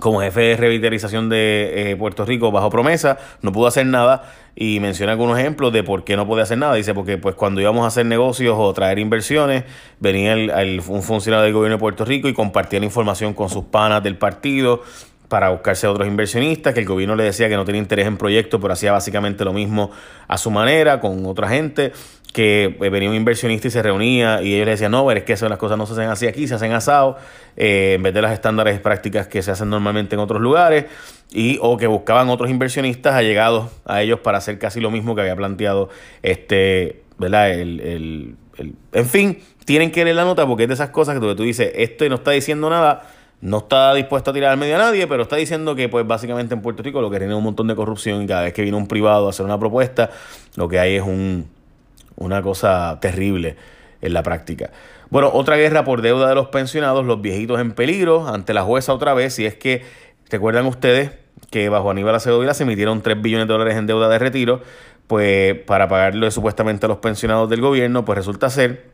como 0.02 0.20
jefe 0.20 0.40
de 0.40 0.56
revitalización 0.56 1.28
de 1.28 1.92
eh, 1.92 1.96
Puerto 1.96 2.24
Rico 2.24 2.50
bajo 2.50 2.70
promesa, 2.70 3.18
no 3.40 3.52
pudo 3.52 3.68
hacer 3.68 3.86
nada 3.86 4.24
y 4.56 4.80
menciona 4.80 5.12
algunos 5.12 5.38
ejemplos 5.38 5.72
de 5.72 5.84
por 5.84 6.02
qué 6.02 6.16
no 6.16 6.26
podía 6.26 6.42
hacer 6.42 6.58
nada. 6.58 6.74
Dice, 6.74 6.92
porque 6.92 7.18
pues 7.18 7.36
cuando 7.36 7.60
íbamos 7.60 7.84
a 7.84 7.86
hacer 7.86 8.04
negocios 8.04 8.56
o 8.58 8.72
traer 8.72 8.98
inversiones, 8.98 9.62
venía 10.00 10.32
el, 10.32 10.82
un 10.88 11.04
funcionario 11.04 11.44
del 11.44 11.52
gobierno 11.52 11.76
de 11.76 11.80
Puerto 11.80 12.04
Rico 12.04 12.28
y 12.28 12.34
compartía 12.34 12.80
la 12.80 12.86
información 12.86 13.32
con 13.32 13.48
sus 13.48 13.66
panas 13.66 14.02
del 14.02 14.16
partido 14.16 14.82
para 15.32 15.48
buscarse 15.48 15.86
a 15.86 15.90
otros 15.90 16.06
inversionistas, 16.06 16.74
que 16.74 16.80
el 16.80 16.86
gobierno 16.86 17.16
le 17.16 17.24
decía 17.24 17.48
que 17.48 17.56
no 17.56 17.64
tenía 17.64 17.80
interés 17.80 18.06
en 18.06 18.18
proyectos, 18.18 18.60
pero 18.60 18.74
hacía 18.74 18.92
básicamente 18.92 19.46
lo 19.46 19.54
mismo 19.54 19.90
a 20.28 20.36
su 20.36 20.50
manera, 20.50 21.00
con 21.00 21.24
otra 21.24 21.48
gente 21.48 21.92
que 22.34 22.76
eh, 22.78 22.88
venía 22.90 23.08
un 23.08 23.16
inversionista 23.16 23.66
y 23.66 23.70
se 23.70 23.82
reunía 23.82 24.42
y 24.42 24.52
ellos 24.52 24.66
le 24.66 24.72
decían, 24.72 24.92
no, 24.92 25.06
pero 25.06 25.20
es 25.20 25.24
que 25.24 25.32
eso, 25.32 25.48
las 25.48 25.56
cosas 25.56 25.78
no 25.78 25.86
se 25.86 25.94
hacen 25.94 26.10
así 26.10 26.26
aquí, 26.26 26.46
se 26.46 26.54
hacen 26.54 26.72
asados, 26.72 27.16
eh, 27.56 27.94
en 27.94 28.02
vez 28.02 28.12
de 28.12 28.20
las 28.20 28.34
estándares 28.34 28.78
prácticas 28.80 29.26
que 29.26 29.40
se 29.40 29.50
hacen 29.50 29.70
normalmente 29.70 30.16
en 30.16 30.20
otros 30.20 30.42
lugares, 30.42 30.84
y 31.30 31.58
o 31.62 31.78
que 31.78 31.86
buscaban 31.86 32.28
otros 32.28 32.50
inversionistas 32.50 33.14
allegados 33.14 33.70
a 33.86 34.02
ellos 34.02 34.20
para 34.20 34.36
hacer 34.36 34.58
casi 34.58 34.80
lo 34.80 34.90
mismo 34.90 35.14
que 35.14 35.22
había 35.22 35.34
planteado 35.34 35.88
este, 36.22 37.04
¿verdad? 37.16 37.52
El, 37.52 37.80
el, 37.80 38.36
el, 38.58 38.74
en 38.92 39.06
fin, 39.06 39.38
tienen 39.64 39.92
que 39.92 40.04
leer 40.04 40.16
la 40.16 40.24
nota 40.24 40.46
porque 40.46 40.64
es 40.64 40.68
de 40.68 40.74
esas 40.74 40.90
cosas 40.90 41.18
que 41.18 41.20
tú 41.20 41.42
dices, 41.42 41.72
esto 41.74 42.06
no 42.10 42.16
está 42.16 42.32
diciendo 42.32 42.68
nada, 42.68 43.08
no 43.42 43.58
está 43.58 43.92
dispuesto 43.92 44.30
a 44.30 44.34
tirar 44.34 44.52
al 44.52 44.56
medio 44.56 44.76
a 44.76 44.78
nadie, 44.78 45.06
pero 45.06 45.24
está 45.24 45.36
diciendo 45.36 45.74
que 45.74 45.88
pues 45.88 46.06
básicamente 46.06 46.54
en 46.54 46.62
Puerto 46.62 46.82
Rico 46.82 47.00
lo 47.00 47.10
que 47.10 47.18
tiene 47.18 47.34
un 47.34 47.42
montón 47.42 47.66
de 47.66 47.74
corrupción 47.74 48.22
y 48.22 48.26
cada 48.26 48.42
vez 48.42 48.54
que 48.54 48.62
viene 48.62 48.78
un 48.78 48.86
privado 48.86 49.26
a 49.26 49.30
hacer 49.30 49.44
una 49.44 49.58
propuesta, 49.58 50.10
lo 50.56 50.68
que 50.68 50.78
hay 50.78 50.96
es 50.96 51.02
un 51.02 51.50
una 52.16 52.42
cosa 52.42 52.98
terrible 53.00 53.56
en 54.00 54.12
la 54.12 54.22
práctica. 54.22 54.70
Bueno, 55.10 55.30
otra 55.32 55.56
guerra 55.56 55.84
por 55.84 56.02
deuda 56.02 56.28
de 56.28 56.34
los 56.34 56.48
pensionados, 56.48 57.04
los 57.04 57.20
viejitos 57.20 57.60
en 57.60 57.72
peligro 57.72 58.28
ante 58.28 58.54
la 58.54 58.62
jueza 58.62 58.94
otra 58.94 59.14
vez, 59.14 59.38
y 59.38 59.46
es 59.46 59.54
que, 59.54 59.84
¿recuerdan 60.30 60.66
ustedes 60.66 61.10
que 61.50 61.68
bajo 61.68 61.90
Aníbal 61.90 62.14
Acevedo 62.14 62.54
se 62.54 62.62
emitieron 62.62 63.02
3 63.02 63.20
billones 63.20 63.46
de 63.46 63.52
dólares 63.52 63.76
en 63.76 63.86
deuda 63.86 64.08
de 64.08 64.18
retiro? 64.18 64.62
Pues 65.06 65.54
para 65.66 65.88
pagarlo 65.88 66.30
supuestamente 66.30 66.86
a 66.86 66.88
los 66.88 66.98
pensionados 66.98 67.50
del 67.50 67.60
gobierno, 67.60 68.04
pues 68.04 68.16
resulta 68.16 68.48
ser 68.48 68.91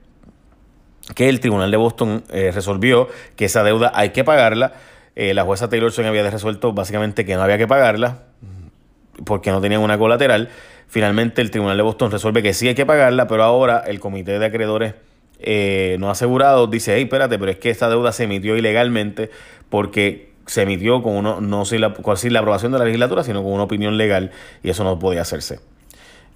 que 1.15 1.29
el 1.29 1.41
Tribunal 1.41 1.71
de 1.71 1.77
Boston 1.77 2.25
eh, 2.31 2.51
resolvió 2.53 3.09
que 3.37 3.47
esa 3.47 3.63
deuda 3.63 3.93
hay 3.95 4.11
que 4.11 4.25
pagarla. 4.25 4.75
Eh, 5.17 5.35
la 5.35 5.45
jueza 5.45 5.69
Taylorson 5.69 6.07
había 6.07 6.29
resuelto 6.31 6.73
básicamente 6.73 7.25
que 7.25 7.35
no 7.35 7.43
había 7.43 7.59
que 7.59 7.67
pagarla 7.67 8.23
porque 9.25 9.51
no 9.51 9.61
tenían 9.61 9.81
una 9.81 9.99
colateral. 9.99 10.49
Finalmente 10.87 11.43
el 11.43 11.51
Tribunal 11.51 11.77
de 11.77 11.83
Boston 11.83 12.11
resuelve 12.11 12.43
que 12.43 12.55
sí 12.55 12.69
hay 12.69 12.75
que 12.75 12.87
pagarla, 12.87 13.27
pero 13.27 13.43
ahora 13.43 13.83
el 13.87 14.01
Comité 14.01 14.39
de 14.39 14.47
Acreedores 14.47 14.95
eh, 15.41 15.97
no 16.01 16.11
asegurado 16.11 16.67
dice, 16.67 16.95
hey, 16.97 17.03
espérate, 17.03 17.39
pero 17.39 17.51
es 17.51 17.59
que 17.59 17.71
esta 17.71 17.89
deuda 17.89 18.13
se 18.13 18.25
emitió 18.25 18.57
ilegalmente 18.57 19.31
porque 19.69 20.33
se 20.47 20.63
emitió 20.63 21.03
con 21.03 21.15
uno, 21.15 21.41
no 21.41 21.65
sin 21.65 21.81
la, 21.83 21.95
sin 22.17 22.33
la 22.33 22.41
aprobación 22.41 22.73
de 22.73 22.79
la 22.79 22.85
legislatura, 22.85 23.23
sino 23.23 23.43
con 23.43 23.53
una 23.53 23.65
opinión 23.65 23.97
legal 23.99 24.31
y 24.63 24.71
eso 24.71 24.83
no 24.85 24.99
podía 24.99 25.23
hacerse. 25.23 25.61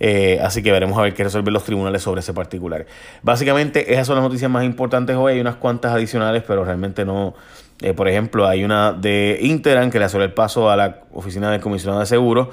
Eh, 0.04 0.40
así 0.42 0.62
que 0.62 0.72
veremos 0.72 0.98
a 0.98 1.02
ver 1.02 1.14
qué 1.14 1.22
resuelven 1.22 1.54
los 1.54 1.64
tribunales 1.64 2.02
sobre 2.02 2.20
ese 2.20 2.34
particular. 2.34 2.86
Básicamente, 3.22 3.92
esas 3.92 4.06
son 4.06 4.16
las 4.16 4.24
noticias 4.24 4.50
más 4.50 4.64
importantes 4.64 5.16
hoy. 5.16 5.34
Hay 5.34 5.40
unas 5.40 5.56
cuantas 5.56 5.92
adicionales, 5.92 6.42
pero 6.46 6.64
realmente 6.64 7.04
no. 7.04 7.34
Eh, 7.80 7.94
por 7.94 8.08
ejemplo, 8.08 8.46
hay 8.46 8.64
una 8.64 8.92
de 8.92 9.38
Interan 9.42 9.90
que 9.90 9.98
le 9.98 10.04
hace 10.06 10.18
el 10.18 10.32
paso 10.32 10.70
a 10.70 10.76
la 10.76 11.02
oficina 11.12 11.50
del 11.50 11.60
comisionado 11.60 12.00
de 12.00 12.06
seguros 12.06 12.48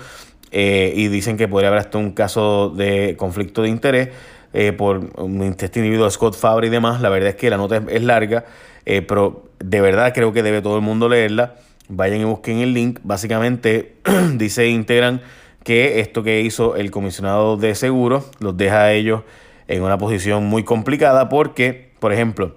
eh, 0.51 0.93
y 0.95 1.07
dicen 1.07 1.37
que 1.37 1.47
podría 1.47 1.69
haber 1.69 1.79
hasta 1.79 1.97
un 1.97 2.11
caso 2.11 2.69
de 2.69 3.15
conflicto 3.17 3.61
de 3.63 3.69
interés. 3.69 4.09
por 4.77 5.09
este 5.59 5.79
individuo 5.79 6.09
Scott 6.09 6.35
Fabre 6.35 6.67
y 6.67 6.69
demás. 6.69 7.01
La 7.01 7.09
verdad 7.09 7.29
es 7.29 7.35
que 7.35 7.49
la 7.49 7.57
nota 7.57 7.81
es, 7.89 8.03
larga, 8.03 8.45
pero 8.83 9.49
de 9.59 9.81
verdad 9.81 10.13
creo 10.13 10.33
que 10.33 10.43
debe 10.43 10.61
todo 10.61 10.75
el 10.75 10.81
mundo 10.81 11.09
leerla. 11.09 11.55
Vayan 11.87 12.21
y 12.21 12.23
busquen 12.25 12.59
el 12.59 12.73
link. 12.73 12.99
Básicamente 13.03 13.95
dice 14.35 14.67
Integran 14.67 15.21
que 15.63 15.99
esto 15.99 16.23
que 16.23 16.41
hizo 16.41 16.75
el 16.75 16.91
comisionado 16.91 17.57
de 17.57 17.75
seguros 17.75 18.25
los 18.39 18.55
deja 18.57 18.83
a 18.83 18.93
ellos 18.93 19.23
en 19.67 19.83
una 19.83 19.97
posición 19.97 20.45
muy 20.45 20.63
complicada 20.63 21.29
porque, 21.29 21.91
por 21.99 22.13
ejemplo, 22.13 22.55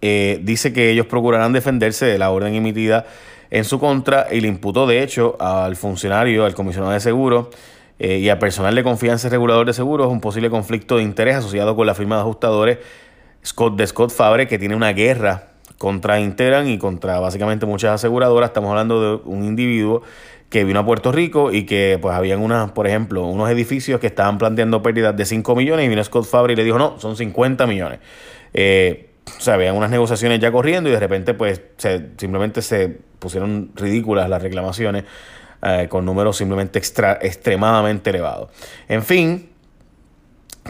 eh, 0.00 0.40
dice 0.42 0.72
que 0.72 0.90
ellos 0.90 1.06
procurarán 1.06 1.52
defenderse 1.52 2.06
de 2.06 2.18
la 2.18 2.30
orden 2.30 2.54
emitida 2.54 3.06
en 3.50 3.64
su 3.64 3.78
contra 3.78 4.26
y 4.32 4.40
le 4.40 4.48
imputó 4.48 4.86
de 4.86 5.02
hecho 5.02 5.36
al 5.40 5.76
funcionario, 5.76 6.44
al 6.44 6.54
comisionado 6.54 6.92
de 6.92 7.00
seguros, 7.00 7.48
eh, 7.98 8.18
y 8.18 8.28
al 8.28 8.38
personal 8.38 8.74
de 8.74 8.82
confianza 8.82 9.28
y 9.28 9.30
regulador 9.30 9.66
de 9.66 9.72
seguros 9.72 10.08
un 10.08 10.20
posible 10.20 10.50
conflicto 10.50 10.98
de 10.98 11.02
interés 11.02 11.36
asociado 11.36 11.74
con 11.76 11.86
la 11.86 11.94
firma 11.94 12.16
de 12.16 12.20
ajustadores 12.22 12.78
Scott, 13.44 13.76
de 13.76 13.86
Scott 13.86 14.10
Fabre, 14.10 14.46
que 14.46 14.58
tiene 14.58 14.74
una 14.74 14.92
guerra 14.92 15.48
contra 15.78 16.20
Interan 16.20 16.68
y 16.68 16.78
contra 16.78 17.20
básicamente 17.20 17.64
muchas 17.64 17.92
aseguradoras. 17.92 18.50
Estamos 18.50 18.70
hablando 18.70 19.00
de 19.00 19.22
un 19.24 19.44
individuo 19.44 20.02
que 20.48 20.64
vino 20.64 20.80
a 20.80 20.84
Puerto 20.84 21.12
Rico 21.12 21.52
y 21.52 21.66
que 21.66 21.98
pues 22.00 22.14
habían 22.14 22.40
unas, 22.40 22.70
por 22.72 22.86
ejemplo, 22.86 23.26
unos 23.26 23.50
edificios 23.50 24.00
que 24.00 24.06
estaban 24.06 24.38
planteando 24.38 24.82
pérdidas 24.82 25.16
de 25.16 25.24
5 25.24 25.56
millones 25.56 25.86
y 25.86 25.88
vino 25.88 26.02
Scott 26.04 26.26
Fabre 26.26 26.52
y 26.52 26.56
le 26.56 26.64
dijo, 26.64 26.78
no, 26.78 26.98
son 27.00 27.16
50 27.16 27.66
millones. 27.66 27.98
Eh, 28.54 29.10
o 29.26 29.40
sea, 29.40 29.54
habían 29.54 29.76
unas 29.76 29.90
negociaciones 29.90 30.38
ya 30.38 30.52
corriendo 30.52 30.88
y 30.88 30.92
de 30.92 31.00
repente 31.00 31.34
pues 31.34 31.60
se, 31.76 32.10
simplemente 32.16 32.62
se 32.62 32.96
pusieron 33.18 33.72
ridículas 33.74 34.28
las 34.28 34.40
reclamaciones 34.40 35.04
eh, 35.62 35.88
con 35.88 36.04
números 36.04 36.36
simplemente 36.36 36.78
extra, 36.78 37.18
extremadamente 37.20 38.10
elevados. 38.10 38.50
En 38.88 39.02
fin, 39.02 39.50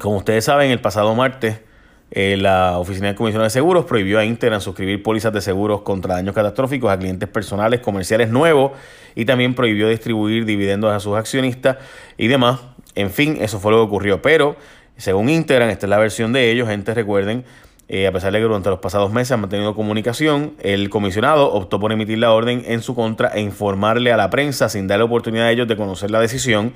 como 0.00 0.16
ustedes 0.16 0.44
saben, 0.44 0.70
el 0.70 0.80
pasado 0.80 1.14
martes 1.14 1.60
eh, 2.10 2.36
la 2.36 2.78
Oficina 2.78 3.08
de 3.08 3.14
Comisión 3.16 3.42
de 3.42 3.50
Seguros 3.50 3.84
prohibió 3.84 4.18
a 4.18 4.24
Interan 4.24 4.60
suscribir 4.60 5.02
pólizas 5.02 5.32
de 5.32 5.40
seguros 5.40 5.82
contra 5.82 6.14
daños 6.14 6.34
catastróficos 6.34 6.90
a 6.90 6.98
clientes 6.98 7.28
personales 7.28 7.80
comerciales 7.80 8.30
nuevos 8.30 8.72
y 9.14 9.24
también 9.24 9.54
prohibió 9.54 9.88
distribuir 9.88 10.44
dividendos 10.44 10.92
a 10.92 11.00
sus 11.00 11.16
accionistas 11.16 11.78
y 12.16 12.28
demás. 12.28 12.60
En 12.94 13.10
fin, 13.10 13.38
eso 13.40 13.58
fue 13.58 13.72
lo 13.72 13.78
que 13.78 13.84
ocurrió. 13.84 14.22
Pero, 14.22 14.56
según 14.96 15.28
Interan, 15.28 15.68
esta 15.68 15.86
es 15.86 15.90
la 15.90 15.98
versión 15.98 16.32
de 16.32 16.50
ellos, 16.50 16.68
gente, 16.68 16.94
recuerden, 16.94 17.44
eh, 17.88 18.06
a 18.06 18.12
pesar 18.12 18.32
de 18.32 18.38
que 18.38 18.44
durante 18.44 18.70
los 18.70 18.80
pasados 18.80 19.12
meses 19.12 19.32
han 19.32 19.40
mantenido 19.40 19.74
comunicación, 19.74 20.54
el 20.60 20.90
comisionado 20.90 21.52
optó 21.52 21.78
por 21.78 21.92
emitir 21.92 22.18
la 22.18 22.32
orden 22.32 22.62
en 22.66 22.82
su 22.82 22.94
contra 22.94 23.28
e 23.28 23.40
informarle 23.40 24.12
a 24.12 24.16
la 24.16 24.30
prensa 24.30 24.68
sin 24.68 24.88
darle 24.88 25.04
oportunidad 25.04 25.46
a 25.46 25.50
ellos 25.52 25.68
de 25.68 25.76
conocer 25.76 26.10
la 26.10 26.20
decisión. 26.20 26.72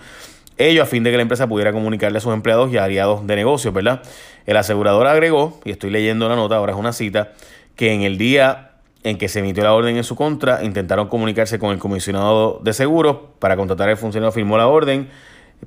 Ello 0.60 0.82
a 0.82 0.86
fin 0.86 1.02
de 1.02 1.10
que 1.10 1.16
la 1.16 1.22
empresa 1.22 1.48
pudiera 1.48 1.72
comunicarle 1.72 2.18
a 2.18 2.20
sus 2.20 2.34
empleados 2.34 2.70
y 2.72 2.76
aliados 2.76 3.26
de 3.26 3.34
negocios, 3.34 3.72
¿verdad? 3.72 4.02
El 4.46 4.56
asegurador 4.56 5.06
agregó, 5.06 5.58
y 5.64 5.70
estoy 5.70 5.90
leyendo 5.90 6.28
la 6.28 6.36
nota, 6.36 6.56
ahora 6.56 6.72
es 6.72 6.78
una 6.78 6.92
cita, 6.92 7.32
que 7.76 7.92
en 7.92 8.02
el 8.02 8.18
día 8.18 8.72
en 9.02 9.16
que 9.16 9.28
se 9.28 9.38
emitió 9.38 9.64
la 9.64 9.72
orden 9.72 9.96
en 9.96 10.04
su 10.04 10.16
contra, 10.16 10.62
intentaron 10.62 11.08
comunicarse 11.08 11.58
con 11.58 11.70
el 11.70 11.78
comisionado 11.78 12.60
de 12.62 12.74
seguros 12.74 13.16
para 13.38 13.56
contratar 13.56 13.88
al 13.88 13.96
funcionario, 13.96 14.32
firmó 14.32 14.58
la 14.58 14.66
orden 14.66 15.08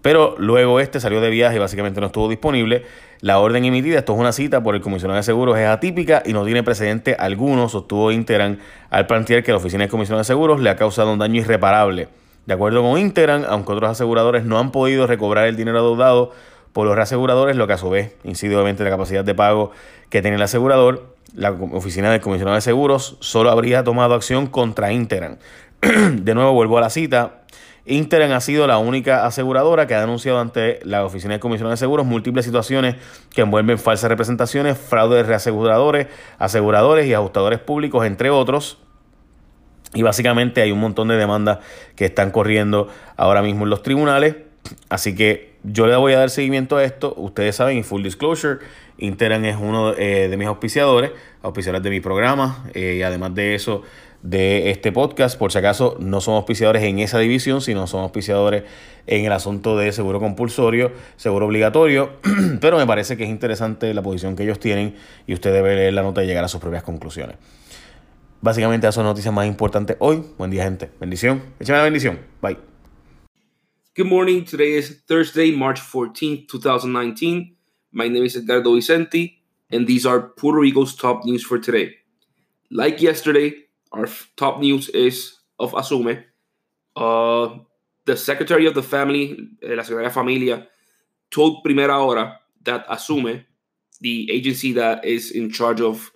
pero 0.02 0.36
luego 0.38 0.80
este 0.80 1.00
salió 1.00 1.22
de 1.22 1.30
viaje 1.30 1.58
y 1.58 1.60
básicamente 1.60 2.02
no 2.02 2.08
estuvo 2.08 2.28
disponible. 2.28 2.84
La 3.22 3.40
orden 3.40 3.64
emitida, 3.66 4.00
esto 4.00 4.14
es 4.14 4.20
una 4.20 4.32
cita 4.32 4.64
por 4.64 4.76
el 4.76 4.82
comisionado 4.82 5.18
de 5.18 5.24
seguros, 5.24 5.58
es 5.58 5.68
atípica 5.68 6.24
y 6.26 6.34
no 6.34 6.44
tiene 6.44 6.64
precedente 6.64 7.16
alguno, 7.18 7.70
sostuvo 7.70 8.12
Interan 8.12 8.60
al 8.90 9.06
plantear 9.06 9.44
que 9.44 9.52
la 9.52 9.58
oficina 9.58 9.84
del 9.84 9.92
comisionado 9.92 10.22
de 10.22 10.26
seguros 10.26 10.60
le 10.60 10.70
ha 10.70 10.76
causado 10.76 11.14
un 11.14 11.20
daño 11.20 11.40
irreparable. 11.42 12.08
De 12.46 12.54
acuerdo 12.54 12.82
con 12.82 13.00
Interan, 13.00 13.46
aunque 13.48 13.72
otros 13.72 13.92
aseguradores 13.92 14.44
no 14.44 14.60
han 14.60 14.72
podido 14.72 15.08
recobrar 15.08 15.48
el 15.48 15.56
dinero 15.56 15.80
adeudado 15.80 16.32
por 16.74 16.88
los 16.88 16.96
reaseguradores, 16.96 17.56
lo 17.56 17.68
que 17.68 17.74
a 17.74 17.78
su 17.78 17.90
vez 17.90 18.16
incide 18.24 18.56
obviamente 18.56 18.84
la 18.84 18.90
capacidad 18.90 19.24
de 19.24 19.36
pago 19.36 19.72
que 20.10 20.22
tiene 20.22 20.36
el 20.36 20.42
asegurador, 20.42 21.14
la 21.36 21.52
oficina 21.52 22.12
del 22.12 22.22
comisionado 22.22 22.56
de 22.56 22.62
seguros 22.62 23.18
solo 23.20 23.50
habría 23.50 23.84
tomado 23.84 24.14
acción 24.14 24.48
contra 24.48 24.92
Interan. 24.92 25.40
de 25.82 26.36
nuevo 26.36 26.54
vuelvo 26.54 26.78
a 26.78 26.82
la 26.82 26.90
cita, 26.90 27.44
Interan 27.86 28.32
ha 28.32 28.40
sido 28.40 28.66
la 28.66 28.78
única 28.78 29.26
aseguradora 29.26 29.88
que 29.88 29.96
ha 29.96 30.00
denunciado 30.00 30.40
ante 30.40 30.80
la 30.84 31.04
Oficina 31.04 31.34
de 31.34 31.40
Comisión 31.42 31.70
de 31.70 31.76
Seguros 31.76 32.06
múltiples 32.06 32.46
situaciones 32.46 32.96
que 33.34 33.42
envuelven 33.42 33.78
falsas 33.78 34.10
representaciones, 34.10 34.78
fraude 34.78 35.18
de 35.18 35.24
reaseguradores, 35.24 36.08
aseguradores 36.40 37.08
y 37.08 37.14
ajustadores 37.14 37.60
públicos, 37.60 38.06
entre 38.06 38.30
otros. 38.30 38.78
Y 39.94 40.02
básicamente 40.02 40.62
hay 40.62 40.72
un 40.72 40.80
montón 40.80 41.08
de 41.08 41.16
demandas 41.16 41.60
que 41.96 42.06
están 42.06 42.32
corriendo 42.32 42.88
ahora 43.16 43.42
mismo 43.42 43.66
en 43.66 43.70
los 43.70 43.84
tribunales. 43.84 44.36
Así 44.90 45.16
que 45.16 45.54
yo 45.64 45.88
le 45.88 45.96
voy 45.96 46.14
a 46.14 46.20
dar 46.20 46.30
seguimiento 46.30 46.78
a 46.78 46.84
esto. 46.84 47.14
Ustedes 47.16 47.56
saben, 47.56 47.78
y 47.78 47.84
full 47.84 48.04
disclosure, 48.04 48.60
Interan 48.98 49.46
es 49.46 49.58
uno 49.60 49.94
eh, 49.94 50.28
de 50.30 50.38
mis 50.38 50.48
auspiciadores, 50.48 51.12
auspiciadores 51.42 51.84
de 51.84 51.90
mi 51.90 52.00
programa. 52.00 52.66
Eh, 52.74 52.96
y 53.00 53.04
además 53.04 53.36
de 53.36 53.56
eso, 53.56 53.84
de 54.24 54.72
este 54.72 54.92
podcast. 54.92 55.38
Por 55.38 55.52
si 55.52 55.60
acaso, 55.60 55.96
no 56.00 56.22
somos 56.22 56.40
auspiciadores 56.40 56.84
en 56.84 57.00
esa 57.00 57.20
división, 57.20 57.62
sino 57.62 57.86
somos 57.86 58.06
auspiciadores 58.06 58.64
en 59.06 59.26
el 59.26 59.32
asunto 59.32 59.78
de 59.78 59.92
seguro 59.92 60.20
compulsorio, 60.20 60.92
seguro 61.18 61.46
obligatorio. 61.46 62.14
Pero 62.62 62.78
me 62.78 62.88
parece 62.88 63.16
que 63.18 63.26
es 63.26 63.30
interesante 63.30 63.94
la 63.94 64.02
posición 64.02 64.36
que 64.36 64.44
ellos 64.44 64.60
tienen 64.60 64.96
y 65.28 65.34
usted 65.34 65.54
debe 65.54 65.76
leer 65.76 65.94
la 65.94 66.02
nota 66.02 66.24
y 66.24 66.28
llegar 66.28 66.44
a 66.44 66.48
sus 66.48 66.60
propias 66.62 66.84
conclusiones. 66.84 67.36
Básicamente, 68.44 68.86
esas 68.86 68.96
son 68.96 69.06
noticias 69.06 69.34
más 69.34 69.48
importantes 69.48 69.98
hoy. 70.00 70.24
Buen 70.38 70.52
día, 70.52 70.66
gente. 70.66 70.92
Bendición. 71.00 71.42
Échame 71.60 71.80
la 71.80 71.86
bendición. 71.86 72.20
Bye. 72.42 72.60
Good 73.96 74.06
morning. 74.06 74.44
Today 74.44 74.78
is 74.78 75.04
Thursday, 75.08 75.52
March 75.52 75.80
14th, 75.80 76.48
2019. 76.48 77.58
My 77.92 78.08
name 78.10 78.26
is 78.26 78.36
Edgardo 78.36 78.76
Vicente, 78.76 79.42
and 79.72 79.88
these 79.88 80.06
are 80.06 80.34
Puerto 80.36 80.60
Rico's 80.60 80.96
top 80.96 81.26
news 81.26 81.44
for 81.44 81.58
today. 81.58 81.96
Like 82.70 83.02
yesterday, 83.02 83.64
Our 83.94 84.08
top 84.36 84.60
news 84.60 84.90
is 84.90 85.38
of 85.60 85.74
Asume. 85.74 86.26
Uh, 86.96 87.60
the 88.06 88.18
secretary 88.18 88.66
of 88.66 88.74
the 88.74 88.82
family, 88.82 89.38
eh, 89.62 89.76
la 89.76 89.84
secretaria 89.84 90.12
familia, 90.12 90.68
told 91.30 91.64
Primera 91.64 92.00
Hora 92.00 92.40
that 92.64 92.88
Asume, 92.90 93.46
the 94.02 94.32
agency 94.32 94.74
that 94.74 95.06
is 95.06 95.32
in 95.32 95.52
charge 95.52 95.80
of 95.80 96.12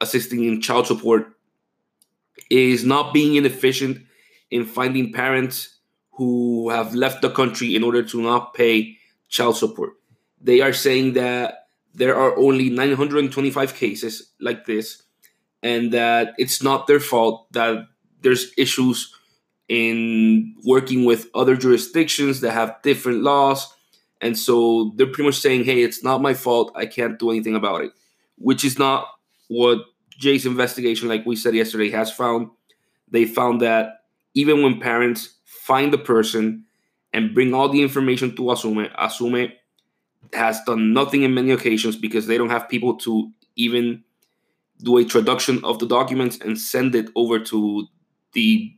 assisting 0.00 0.44
in 0.44 0.60
child 0.60 0.86
support, 0.86 1.33
is 2.50 2.84
not 2.84 3.14
being 3.14 3.34
inefficient 3.36 3.98
in 4.50 4.64
finding 4.64 5.12
parents 5.12 5.78
who 6.12 6.70
have 6.70 6.94
left 6.94 7.22
the 7.22 7.30
country 7.30 7.74
in 7.74 7.82
order 7.82 8.02
to 8.02 8.22
not 8.22 8.54
pay 8.54 8.96
child 9.28 9.56
support. 9.56 9.94
They 10.40 10.60
are 10.60 10.72
saying 10.72 11.14
that 11.14 11.66
there 11.94 12.16
are 12.16 12.36
only 12.36 12.70
925 12.70 13.74
cases 13.74 14.30
like 14.40 14.66
this 14.66 15.02
and 15.62 15.92
that 15.92 16.34
it's 16.38 16.62
not 16.62 16.86
their 16.86 17.00
fault 17.00 17.52
that 17.52 17.86
there's 18.20 18.52
issues 18.56 19.14
in 19.68 20.54
working 20.64 21.04
with 21.04 21.28
other 21.34 21.56
jurisdictions 21.56 22.40
that 22.40 22.52
have 22.52 22.82
different 22.82 23.22
laws. 23.22 23.72
And 24.20 24.38
so 24.38 24.92
they're 24.96 25.06
pretty 25.06 25.24
much 25.24 25.38
saying, 25.38 25.64
hey, 25.64 25.82
it's 25.82 26.04
not 26.04 26.22
my 26.22 26.34
fault. 26.34 26.72
I 26.74 26.86
can't 26.86 27.18
do 27.18 27.30
anything 27.30 27.54
about 27.54 27.82
it, 27.82 27.92
which 28.36 28.64
is 28.64 28.78
not 28.78 29.06
what 29.48 29.78
Jay's 30.18 30.46
investigation, 30.46 31.08
like 31.08 31.26
we 31.26 31.36
said 31.36 31.54
yesterday, 31.54 31.90
has 31.90 32.12
found. 32.12 32.48
They 33.10 33.24
found 33.24 33.60
that 33.60 34.00
even 34.34 34.62
when 34.62 34.80
parents 34.80 35.36
find 35.44 35.92
the 35.92 35.98
person 35.98 36.64
and 37.12 37.34
bring 37.34 37.54
all 37.54 37.68
the 37.68 37.82
information 37.82 38.34
to 38.36 38.42
Asume, 38.50 38.90
Asume 38.98 39.52
has 40.32 40.60
done 40.64 40.92
nothing 40.92 41.22
in 41.22 41.34
many 41.34 41.50
occasions 41.52 41.96
because 41.96 42.26
they 42.26 42.38
don't 42.38 42.50
have 42.50 42.68
people 42.68 42.96
to 42.96 43.30
even 43.56 44.02
do 44.82 44.98
a 44.98 45.04
traduction 45.04 45.64
of 45.64 45.78
the 45.78 45.86
documents 45.86 46.38
and 46.40 46.58
send 46.58 46.94
it 46.94 47.08
over 47.14 47.38
to 47.38 47.86
the 48.32 48.74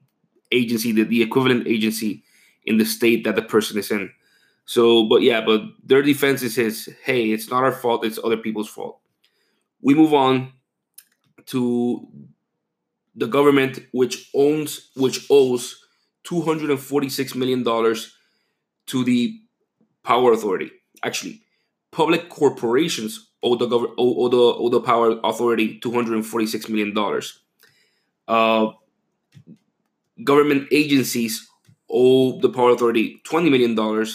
agency, 0.52 0.92
the, 0.92 1.04
the 1.04 1.22
equivalent 1.22 1.66
agency 1.66 2.22
in 2.64 2.76
the 2.76 2.84
state 2.84 3.24
that 3.24 3.36
the 3.36 3.42
person 3.42 3.78
is 3.78 3.90
in. 3.90 4.10
So, 4.66 5.08
but 5.08 5.22
yeah, 5.22 5.40
but 5.44 5.62
their 5.82 6.02
defense 6.02 6.42
is, 6.42 6.58
is 6.58 6.88
hey, 7.04 7.30
it's 7.30 7.50
not 7.50 7.62
our 7.62 7.72
fault, 7.72 8.04
it's 8.04 8.18
other 8.22 8.36
people's 8.36 8.68
fault. 8.68 8.98
We 9.80 9.94
move 9.94 10.12
on 10.12 10.52
to 11.46 12.06
the 13.14 13.26
government, 13.26 13.80
which 13.92 14.30
owns, 14.34 14.90
which 14.94 15.26
owes 15.30 15.82
$246 16.24 17.34
million 17.34 17.64
to 17.64 19.04
the 19.04 19.40
Power 20.02 20.32
Authority. 20.32 20.70
Actually, 21.02 21.42
public 21.90 22.28
corporations 22.28 23.30
owe 23.42 23.56
the, 23.56 23.66
gov- 23.66 23.94
owe, 23.96 24.28
the, 24.28 24.36
owe 24.36 24.68
the 24.68 24.80
Power 24.80 25.18
Authority 25.24 25.80
$246 25.80 26.68
million. 26.68 27.22
Uh, 28.28 28.72
government 30.24 30.68
agencies 30.72 31.48
owe 31.90 32.40
the 32.40 32.48
Power 32.48 32.70
Authority 32.70 33.20
$20 33.26 33.50
million, 33.50 34.06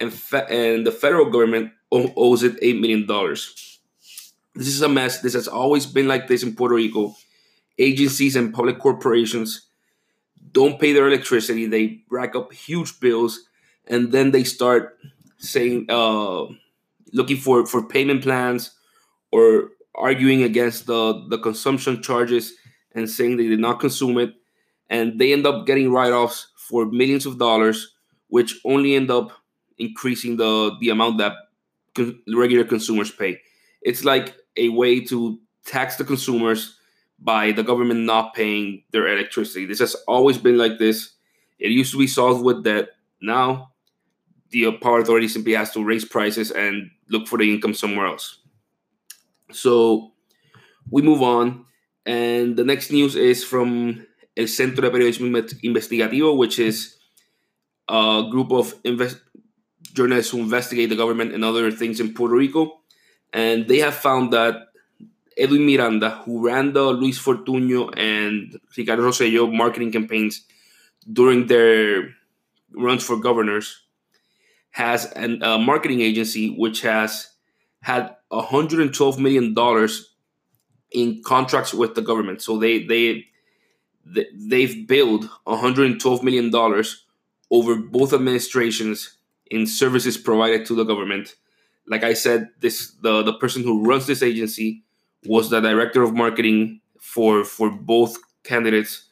and, 0.00 0.12
fe- 0.12 0.46
and 0.74 0.86
the 0.86 0.92
federal 0.92 1.30
government 1.30 1.72
owes 1.92 2.42
it 2.42 2.60
$8 2.60 2.80
million. 2.80 3.06
This 4.60 4.68
is 4.76 4.82
a 4.82 4.90
mess. 4.90 5.20
This 5.22 5.34
has 5.34 5.48
always 5.48 5.86
been 5.86 6.08
like 6.08 6.28
this 6.28 6.44
in 6.44 6.54
Puerto 6.54 6.76
Rico. 6.76 7.16
Agencies 7.78 8.36
and 8.36 8.52
public 8.54 8.78
corporations 8.78 9.68
don't 10.52 10.80
pay 10.80 10.92
their 10.92 11.08
electricity, 11.08 11.66
they 11.66 12.02
rack 12.10 12.36
up 12.36 12.52
huge 12.52 13.00
bills, 13.00 13.40
and 13.86 14.12
then 14.12 14.32
they 14.32 14.44
start 14.44 14.98
saying, 15.38 15.86
uh, 15.88 16.46
looking 17.12 17.38
for 17.38 17.66
for 17.66 17.82
payment 17.86 18.22
plans 18.22 18.72
or 19.32 19.70
arguing 19.94 20.42
against 20.42 20.86
the 20.86 21.26
the 21.30 21.38
consumption 21.38 22.02
charges 22.02 22.54
and 22.94 23.10
saying 23.10 23.36
they 23.36 23.48
did 23.48 23.60
not 23.60 23.80
consume 23.80 24.18
it 24.18 24.34
and 24.90 25.18
they 25.20 25.32
end 25.32 25.46
up 25.46 25.66
getting 25.66 25.92
write-offs 25.92 26.48
for 26.56 26.86
millions 26.86 27.26
of 27.26 27.38
dollars 27.38 27.94
which 28.28 28.60
only 28.64 28.94
end 28.96 29.10
up 29.10 29.32
increasing 29.78 30.36
the 30.36 30.76
the 30.80 30.90
amount 30.90 31.18
that 31.18 31.34
con- 31.94 32.20
regular 32.34 32.64
consumers 32.64 33.10
pay 33.10 33.40
it's 33.82 34.04
like 34.04 34.36
a 34.56 34.68
way 34.68 35.00
to 35.00 35.38
tax 35.64 35.96
the 35.96 36.04
consumers 36.04 36.76
by 37.18 37.52
the 37.52 37.62
government 37.62 38.00
not 38.00 38.34
paying 38.34 38.82
their 38.92 39.08
electricity 39.08 39.66
this 39.66 39.78
has 39.78 39.94
always 40.08 40.38
been 40.38 40.56
like 40.56 40.78
this 40.78 41.12
it 41.58 41.70
used 41.70 41.92
to 41.92 41.98
be 41.98 42.06
solved 42.06 42.42
with 42.42 42.64
debt 42.64 42.88
now 43.20 43.70
the 44.50 44.72
power 44.72 45.00
authority 45.00 45.28
simply 45.28 45.54
has 45.54 45.70
to 45.72 45.84
raise 45.84 46.04
prices 46.04 46.50
and 46.50 46.90
look 47.08 47.28
for 47.28 47.38
the 47.38 47.52
income 47.52 47.74
somewhere 47.74 48.06
else. 48.06 48.38
So 49.52 50.12
we 50.90 51.02
move 51.02 51.22
on, 51.22 51.66
and 52.06 52.56
the 52.56 52.64
next 52.64 52.90
news 52.90 53.16
is 53.16 53.44
from 53.44 54.06
El 54.36 54.46
Centro 54.46 54.82
de 54.82 54.90
Periodismo 54.90 55.30
Investigativo, 55.62 56.36
which 56.36 56.58
is 56.58 56.96
a 57.88 58.26
group 58.30 58.52
of 58.52 58.74
invest- 58.84 59.20
journalists 59.92 60.30
who 60.32 60.38
investigate 60.38 60.88
the 60.88 60.96
government 60.96 61.34
and 61.34 61.44
other 61.44 61.70
things 61.70 62.00
in 62.00 62.14
Puerto 62.14 62.34
Rico. 62.34 62.79
And 63.32 63.68
they 63.68 63.78
have 63.78 63.94
found 63.94 64.32
that 64.32 64.68
Edwin 65.36 65.64
Miranda, 65.64 66.10
who 66.24 66.44
ran 66.44 66.72
the 66.72 66.84
Luis 66.90 67.18
Fortuño 67.22 67.92
and 67.96 68.58
Ricardo 68.76 69.02
Rosselló 69.02 69.52
marketing 69.52 69.92
campaigns 69.92 70.44
during 71.10 71.46
their 71.46 72.14
runs 72.72 73.02
for 73.04 73.16
governors, 73.16 73.82
has 74.70 75.06
an, 75.12 75.42
a 75.42 75.58
marketing 75.58 76.00
agency 76.00 76.54
which 76.56 76.82
has 76.82 77.28
had 77.82 78.14
112 78.28 79.18
million 79.18 79.54
dollars 79.54 80.14
in 80.92 81.22
contracts 81.24 81.72
with 81.72 81.94
the 81.94 82.02
government. 82.02 82.42
So 82.42 82.58
they 82.58 82.84
they 82.84 83.26
they've 84.04 84.86
billed 84.86 85.28
112 85.44 86.22
million 86.22 86.50
dollars 86.50 87.06
over 87.50 87.76
both 87.76 88.12
administrations 88.12 89.16
in 89.50 89.66
services 89.66 90.16
provided 90.16 90.66
to 90.66 90.74
the 90.74 90.84
government. 90.84 91.36
Like 91.90 92.04
I 92.04 92.14
said, 92.14 92.50
this 92.60 92.92
the 93.02 93.22
the 93.22 93.34
person 93.34 93.64
who 93.64 93.84
runs 93.84 94.06
this 94.06 94.22
agency 94.22 94.84
was 95.26 95.50
the 95.50 95.60
director 95.60 96.02
of 96.02 96.14
marketing 96.14 96.80
for 97.00 97.44
for 97.44 97.68
both 97.70 98.16
candidates. 98.44 99.08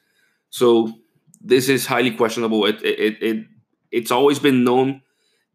So 0.50 0.92
this 1.40 1.68
is 1.68 1.86
highly 1.86 2.12
questionable. 2.12 2.64
It 2.66 2.80
it, 2.82 3.22
it 3.22 3.46
it's 3.90 4.12
always 4.12 4.38
been 4.38 4.62
known 4.62 5.02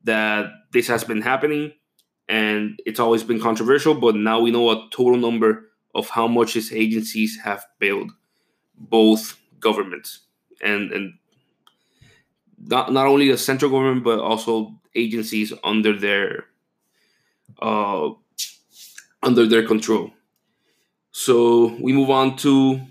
that 0.03 0.51
this 0.73 0.87
has 0.87 1.05
been 1.05 1.21
happening 1.21 1.71
and 2.27 2.79
it's 2.85 2.99
always 2.99 3.23
been 3.23 3.39
controversial, 3.39 3.95
but 3.95 4.15
now 4.15 4.41
we 4.41 4.51
know 4.51 4.69
a 4.69 4.89
total 4.91 5.17
number 5.17 5.69
of 5.95 6.09
how 6.09 6.27
much 6.27 6.53
his 6.53 6.73
agencies 6.73 7.39
have 7.43 7.65
bailed 7.79 8.11
both 8.77 9.39
governments 9.61 10.25
and 10.61 10.91
and 10.91 11.13
not, 12.65 12.91
not 12.91 13.07
only 13.07 13.31
the 13.31 13.37
central 13.37 13.71
government 13.71 14.03
but 14.03 14.19
also 14.19 14.79
agencies 14.95 15.53
under 15.63 15.97
their 15.97 16.45
uh 17.61 18.09
under 19.21 19.47
their 19.47 19.65
control. 19.65 20.11
So 21.11 21.75
we 21.79 21.93
move 21.93 22.09
on 22.09 22.35
to 22.37 22.81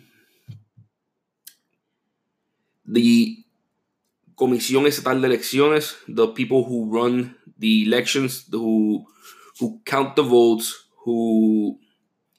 the 2.87 3.37
Comisión 4.37 4.87
Estatal 4.87 5.21
de 5.21 5.28
Elecciones, 5.28 5.97
the 6.09 6.28
people 6.28 6.64
who 6.64 6.90
run 6.90 7.35
the 7.59 7.85
elections, 7.87 8.47
who 8.50 9.07
who 9.59 9.81
count 9.85 10.16
the 10.16 10.23
votes, 10.23 10.87
who 11.04 11.78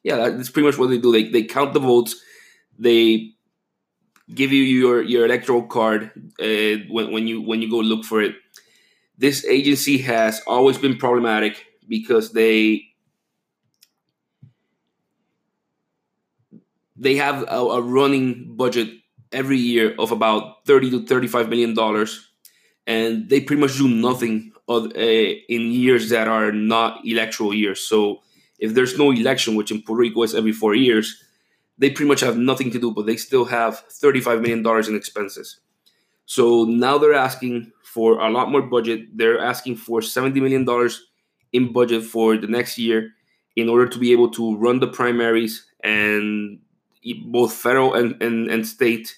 yeah, 0.03 0.29
that's 0.29 0.49
pretty 0.49 0.67
much 0.67 0.77
what 0.77 0.89
they 0.89 0.97
do. 0.97 1.11
They 1.11 1.29
they 1.29 1.43
count 1.43 1.73
the 1.73 1.79
votes, 1.79 2.15
they 2.77 3.33
give 4.33 4.51
you 4.51 4.63
your 4.63 5.01
your 5.01 5.25
electoral 5.25 5.63
card 5.63 6.11
uh, 6.39 6.83
when 6.89 7.11
when 7.11 7.27
you 7.27 7.41
when 7.41 7.61
you 7.61 7.69
go 7.69 7.79
look 7.79 8.03
for 8.05 8.21
it. 8.21 8.35
This 9.17 9.45
agency 9.45 9.99
has 9.99 10.41
always 10.47 10.77
been 10.77 10.97
problematic 10.97 11.65
because 11.93 12.33
they 12.33 12.89
they 16.95 17.15
have 17.15 17.43
a, 17.43 17.59
a 17.77 17.81
running 17.81 18.55
budget 18.55 18.89
every 19.31 19.57
year 19.57 19.95
of 19.99 20.11
about 20.11 20.65
30 20.65 20.89
to 20.91 21.05
35 21.05 21.49
million 21.49 21.73
dollars. 21.75 22.29
And 22.87 23.29
they 23.29 23.39
pretty 23.41 23.61
much 23.61 23.77
do 23.77 23.87
nothing 23.87 24.51
of, 24.67 24.85
uh, 24.95 25.29
in 25.55 25.71
years 25.71 26.09
that 26.09 26.27
are 26.27 26.51
not 26.51 27.05
electoral 27.05 27.53
years. 27.53 27.79
So 27.81 28.21
if 28.59 28.73
there's 28.73 28.97
no 28.97 29.11
election 29.11 29.55
which 29.55 29.71
in 29.71 29.81
puerto 29.83 30.01
rico 30.01 30.23
is 30.23 30.35
every 30.35 30.53
four 30.53 30.75
years 30.75 31.21
they 31.77 31.89
pretty 31.89 32.07
much 32.07 32.21
have 32.21 32.37
nothing 32.37 32.69
to 32.71 32.79
do 32.79 32.91
but 32.91 33.05
they 33.07 33.17
still 33.17 33.45
have 33.45 33.79
35 34.01 34.41
million 34.41 34.63
dollars 34.63 34.89
in 34.89 34.95
expenses. 34.95 35.59
So 36.25 36.65
now 36.65 36.97
they're 36.97 37.21
asking 37.29 37.71
for 37.83 38.19
a 38.19 38.29
lot 38.29 38.49
more 38.51 38.61
budget. 38.61 39.15
They're 39.17 39.39
asking 39.39 39.75
for 39.77 40.01
70 40.01 40.39
million 40.39 40.65
dollars 40.65 41.05
in 41.53 41.71
budget 41.71 42.03
for 42.03 42.35
the 42.37 42.47
next 42.47 42.77
year 42.77 43.11
in 43.55 43.69
order 43.69 43.87
to 43.87 43.99
be 43.99 44.11
able 44.11 44.29
to 44.31 44.57
run 44.57 44.79
the 44.79 44.87
primaries 44.87 45.65
and 45.83 46.59
both 47.25 47.53
federal 47.53 47.93
and, 47.93 48.21
and, 48.21 48.49
and 48.49 48.67
state, 48.67 49.15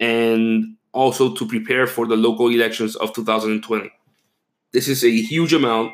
and 0.00 0.76
also 0.92 1.34
to 1.34 1.46
prepare 1.46 1.86
for 1.86 2.06
the 2.06 2.16
local 2.16 2.48
elections 2.48 2.96
of 2.96 3.12
2020. 3.12 3.90
This 4.72 4.88
is 4.88 5.04
a 5.04 5.10
huge 5.10 5.52
amount. 5.52 5.92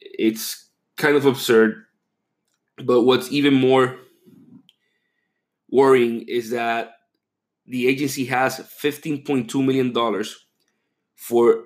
It's 0.00 0.68
kind 0.96 1.16
of 1.16 1.24
absurd. 1.24 1.84
But 2.84 3.02
what's 3.02 3.32
even 3.32 3.54
more 3.54 3.96
worrying 5.70 6.24
is 6.28 6.50
that 6.50 6.92
the 7.66 7.86
agency 7.86 8.24
has 8.26 8.58
$15.2 8.82 9.64
million 9.64 10.24
for, 11.14 11.64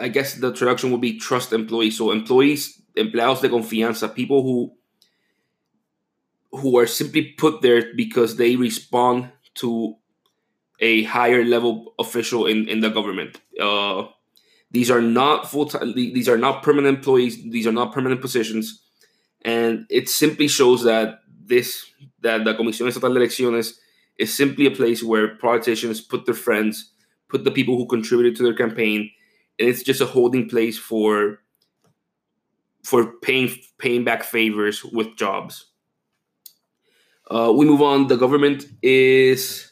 I 0.00 0.08
guess 0.08 0.34
the 0.34 0.52
traduction 0.52 0.90
would 0.90 1.00
be 1.00 1.18
trust 1.18 1.52
employees. 1.52 1.98
So 1.98 2.10
employees, 2.10 2.80
empleados 2.96 3.40
de 3.40 3.48
confianza, 3.48 4.14
people 4.14 4.42
who 4.42 4.72
who 6.50 6.78
are 6.78 6.86
simply 6.86 7.34
put 7.36 7.60
there 7.60 7.94
because 7.94 8.36
they 8.36 8.56
respond 8.56 9.30
to 9.54 9.96
a 10.80 11.02
higher 11.04 11.44
level 11.44 11.94
official 11.98 12.46
in, 12.46 12.68
in 12.68 12.80
the 12.80 12.88
government. 12.88 13.40
Uh, 13.60 14.04
these 14.70 14.90
are 14.90 15.02
not 15.02 15.50
full 15.50 15.66
time. 15.66 15.94
These 15.94 16.28
are 16.28 16.38
not 16.38 16.62
permanent 16.62 16.98
employees. 16.98 17.42
These 17.42 17.66
are 17.66 17.72
not 17.72 17.92
permanent 17.92 18.20
positions, 18.20 18.82
and 19.42 19.86
it 19.90 20.08
simply 20.08 20.48
shows 20.48 20.84
that 20.84 21.20
this 21.44 21.90
that 22.20 22.44
the 22.44 22.54
Comisión 22.54 22.88
Estatal 22.88 23.14
de 23.14 23.20
Elecciones 23.20 23.78
is 24.18 24.34
simply 24.34 24.66
a 24.66 24.70
place 24.70 25.02
where 25.02 25.36
politicians 25.36 26.00
put 26.00 26.26
their 26.26 26.34
friends, 26.34 26.92
put 27.28 27.44
the 27.44 27.50
people 27.50 27.76
who 27.76 27.86
contributed 27.86 28.36
to 28.36 28.42
their 28.42 28.54
campaign, 28.54 29.10
it's 29.58 29.82
just 29.82 30.00
a 30.00 30.06
holding 30.06 30.48
place 30.48 30.78
for 30.78 31.40
for 32.84 33.12
paying 33.20 33.50
paying 33.78 34.04
back 34.04 34.22
favors 34.22 34.84
with 34.84 35.16
jobs. 35.16 35.66
Uh, 37.30 37.52
we 37.54 37.66
move 37.66 37.82
on. 37.82 38.06
The 38.06 38.16
government 38.16 38.66
is 38.82 39.70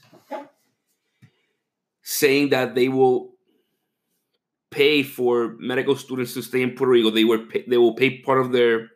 saying 2.03 2.51
that 2.51 2.75
they 2.75 2.89
will 2.89 3.35
pay 4.71 5.03
for 5.03 5.57
medical 5.59 5.97
students 5.97 6.35
to 6.35 6.43
stay 6.43 6.61
in 6.61 6.73
Puerto 6.73 6.91
Rico. 6.93 7.11
They 7.11 7.25
were 7.25 7.39
pay, 7.39 7.65
they 7.67 7.79
will 7.79 7.95
pay 7.95 8.19
part 8.19 8.41
of 8.41 8.53
their 8.53 8.91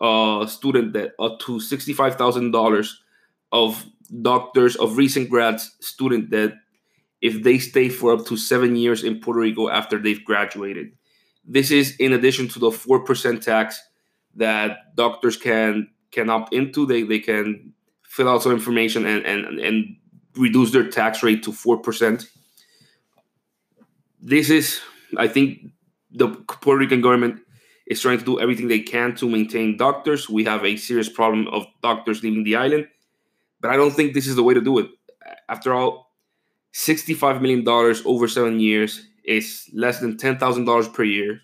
uh, 0.00 0.46
student 0.46 0.92
debt 0.94 1.12
up 1.18 1.38
to 1.40 1.60
sixty 1.60 1.92
five 1.92 2.16
thousand 2.16 2.52
dollars 2.52 3.02
of 3.52 3.84
doctors 4.22 4.76
of 4.76 4.96
recent 4.96 5.28
grads 5.28 5.76
student 5.80 6.30
debt 6.30 6.54
if 7.24 7.42
they 7.42 7.58
stay 7.58 7.88
for 7.88 8.12
up 8.12 8.26
to 8.26 8.36
seven 8.36 8.76
years 8.76 9.02
in 9.02 9.18
Puerto 9.18 9.40
Rico 9.40 9.70
after 9.70 9.98
they've 9.98 10.22
graduated. 10.22 10.92
This 11.42 11.70
is 11.70 11.96
in 11.96 12.12
addition 12.12 12.48
to 12.48 12.58
the 12.58 12.70
four 12.70 13.00
percent 13.00 13.42
tax 13.42 13.80
that 14.36 14.94
doctors 14.94 15.38
can 15.38 15.88
can 16.10 16.28
opt 16.28 16.52
into. 16.52 16.84
They 16.84 17.02
they 17.02 17.20
can 17.20 17.72
fill 18.02 18.28
out 18.28 18.42
some 18.42 18.52
information 18.52 19.06
and 19.06 19.24
and 19.24 19.58
and 19.58 19.96
reduce 20.36 20.70
their 20.70 20.86
tax 20.90 21.22
rate 21.22 21.42
to 21.44 21.52
four 21.52 21.78
percent. 21.78 22.28
This 24.20 24.50
is, 24.50 24.80
I 25.16 25.26
think, 25.26 25.72
the 26.10 26.28
Puerto 26.28 26.78
Rican 26.78 27.00
government 27.00 27.40
is 27.86 28.02
trying 28.02 28.18
to 28.18 28.24
do 28.24 28.38
everything 28.38 28.68
they 28.68 28.80
can 28.80 29.14
to 29.16 29.28
maintain 29.28 29.78
doctors. 29.78 30.28
We 30.28 30.44
have 30.44 30.62
a 30.64 30.76
serious 30.76 31.08
problem 31.08 31.48
of 31.48 31.66
doctors 31.82 32.22
leaving 32.22 32.44
the 32.44 32.56
island, 32.56 32.86
but 33.60 33.70
I 33.70 33.76
don't 33.76 33.92
think 33.92 34.12
this 34.12 34.26
is 34.26 34.36
the 34.36 34.42
way 34.42 34.52
to 34.52 34.60
do 34.60 34.78
it. 34.78 34.88
After 35.48 35.72
all, 35.72 36.03
$65 36.74 37.40
million 37.40 37.66
over 38.04 38.28
seven 38.28 38.60
years 38.60 39.06
is 39.24 39.70
less 39.72 40.00
than 40.00 40.16
$10,000 40.16 40.92
per 40.92 41.04
year. 41.04 41.40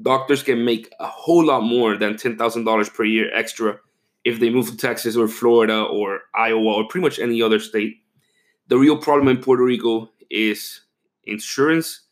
Doctors 0.00 0.42
can 0.42 0.64
make 0.64 0.90
a 1.00 1.06
whole 1.06 1.44
lot 1.44 1.62
more 1.62 1.96
than 1.96 2.14
$10,000 2.14 2.94
per 2.94 3.04
year 3.04 3.34
extra 3.34 3.78
if 4.24 4.38
they 4.38 4.50
move 4.50 4.70
to 4.70 4.76
Texas 4.76 5.16
or 5.16 5.28
Florida 5.28 5.82
or 5.82 6.20
Iowa 6.34 6.74
or 6.74 6.88
pretty 6.88 7.02
much 7.02 7.18
any 7.18 7.42
other 7.42 7.58
state. 7.58 7.96
The 8.68 8.78
real 8.78 8.96
problem 8.96 9.28
in 9.28 9.42
Puerto 9.42 9.64
Rico 9.64 10.10
is 10.30 10.80
insurance, 11.24 12.06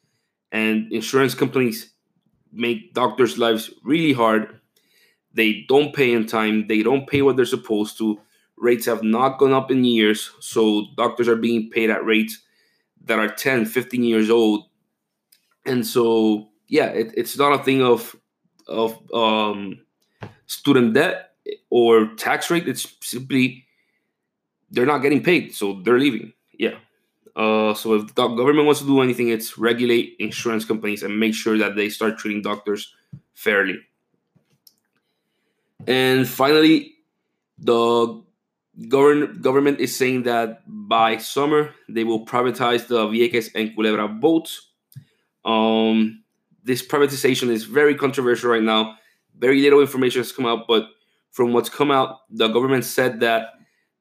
and 0.53 0.93
insurance 0.93 1.35
companies 1.35 1.93
make 2.53 2.93
doctors' 2.93 3.39
lives 3.39 3.71
really 3.85 4.13
hard. 4.13 4.61
They 5.33 5.65
don't 5.69 5.95
pay 5.95 6.13
in 6.13 6.27
time. 6.27 6.67
They 6.67 6.83
don't 6.83 7.07
pay 7.07 7.23
what 7.23 7.37
they're 7.37 7.45
supposed 7.45 7.97
to. 7.99 8.21
Rates 8.61 8.87
have 8.87 9.03
not 9.03 9.39
gone 9.39 9.53
up 9.53 9.71
in 9.71 9.85
years. 9.85 10.31
So 10.41 10.87
doctors 10.97 11.29
are 11.29 11.37
being 11.37 11.71
paid 11.71 11.91
at 11.91 12.05
rates 12.05 12.39
that 13.07 13.19
are 13.19 13.29
10, 13.29 13.65
15 13.65 14.05
years 14.05 14.31
old. 14.31 14.67
And 15.67 15.87
so, 15.87 16.49
yeah, 16.69 16.87
it, 16.87 17.13
it's 17.17 17.37
not 17.39 17.59
a 17.59 17.65
thing 17.65 17.83
of 17.83 18.15
of 18.69 18.97
um, 19.13 19.81
student 20.47 20.95
debt 20.95 21.33
or 21.71 22.15
tax 22.15 22.51
rate. 22.51 22.69
It's 22.69 22.95
simply 23.01 23.67
they're 24.71 24.87
not 24.87 24.99
getting 24.99 25.23
paid, 25.23 25.55
so 25.55 25.81
they're 25.83 25.99
leaving. 25.99 26.33
Yeah. 26.53 26.77
Uh, 27.35 27.75
so 27.75 27.95
if 27.95 28.15
the 28.15 28.29
government 28.29 28.67
wants 28.67 28.81
to 28.81 28.87
do 28.87 29.01
anything, 29.01 29.29
it's 29.29 29.59
regulate 29.59 30.17
insurance 30.19 30.65
companies 30.65 31.03
and 31.03 31.19
make 31.19 31.35
sure 31.35 31.59
that 31.59 31.77
they 31.77 31.89
start 31.89 32.19
treating 32.19 32.43
doctors 32.43 32.95
fairly. 33.35 33.79
And 35.87 36.29
finally, 36.29 36.95
the 37.59 38.23
govern- 38.89 39.41
government 39.41 39.81
is 39.81 39.97
saying 39.97 40.23
that 40.25 40.63
by 40.67 41.17
summer 41.17 41.75
they 41.89 42.05
will 42.05 42.25
privatize 42.25 42.87
the 42.87 43.07
Vieques 43.07 43.51
and 43.55 43.75
Culebra 43.77 44.09
boats. 44.09 44.71
Um, 45.45 46.23
this 46.63 46.87
privatization 46.87 47.49
is 47.49 47.65
very 47.65 47.95
controversial 47.95 48.51
right 48.51 48.63
now. 48.63 48.97
Very 49.39 49.61
little 49.61 49.81
information 49.81 50.21
has 50.21 50.33
come 50.33 50.47
out, 50.47 50.67
but 50.69 50.89
from 51.31 51.53
what's 51.53 51.69
come 51.69 51.91
out, 51.91 52.21
the 52.31 52.49
government 52.49 52.85
said 52.85 53.21
that 53.21 53.49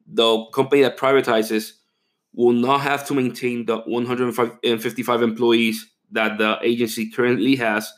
the 0.05 0.45
company 0.53 0.81
that 0.81 0.97
privatizes 0.97 1.73
will 2.33 2.53
not 2.53 2.81
have 2.81 3.05
to 3.07 3.13
maintain 3.13 3.65
the 3.65 3.77
155 3.79 5.21
employees 5.21 5.85
that 6.11 6.37
the 6.37 6.57
agency 6.61 7.09
currently 7.09 7.55
has. 7.55 7.91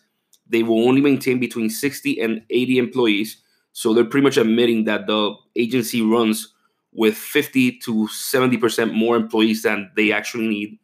They 0.48 0.64
will 0.64 0.88
only 0.88 1.02
maintain 1.02 1.40
between 1.40 1.70
60 1.70 2.20
and 2.20 2.42
80 2.50 2.78
employees. 2.78 3.42
So 3.74 3.94
they're 3.94 4.06
pretty 4.06 4.24
much 4.24 4.38
admitting 4.38 4.84
that 4.86 5.08
the 5.08 5.34
agency 5.56 6.02
runs 6.02 6.54
with 6.94 7.16
50 7.16 7.80
to 7.80 8.08
70% 8.08 8.94
more 8.94 9.16
employees 9.16 9.64
than 9.64 9.92
they 9.96 10.12
actually 10.12 10.48
need. 10.48 10.80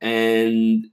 And 0.00 0.86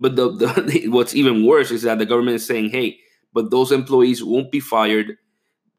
but 0.00 0.16
the, 0.16 0.30
the 0.30 0.88
what's 0.88 1.14
even 1.14 1.46
worse 1.46 1.70
is 1.70 1.82
that 1.82 1.98
the 1.98 2.06
government 2.06 2.36
is 2.36 2.46
saying, 2.46 2.70
hey, 2.70 2.98
but 3.32 3.50
those 3.50 3.72
employees 3.72 4.22
won't 4.22 4.50
be 4.50 4.60
fired. 4.60 5.16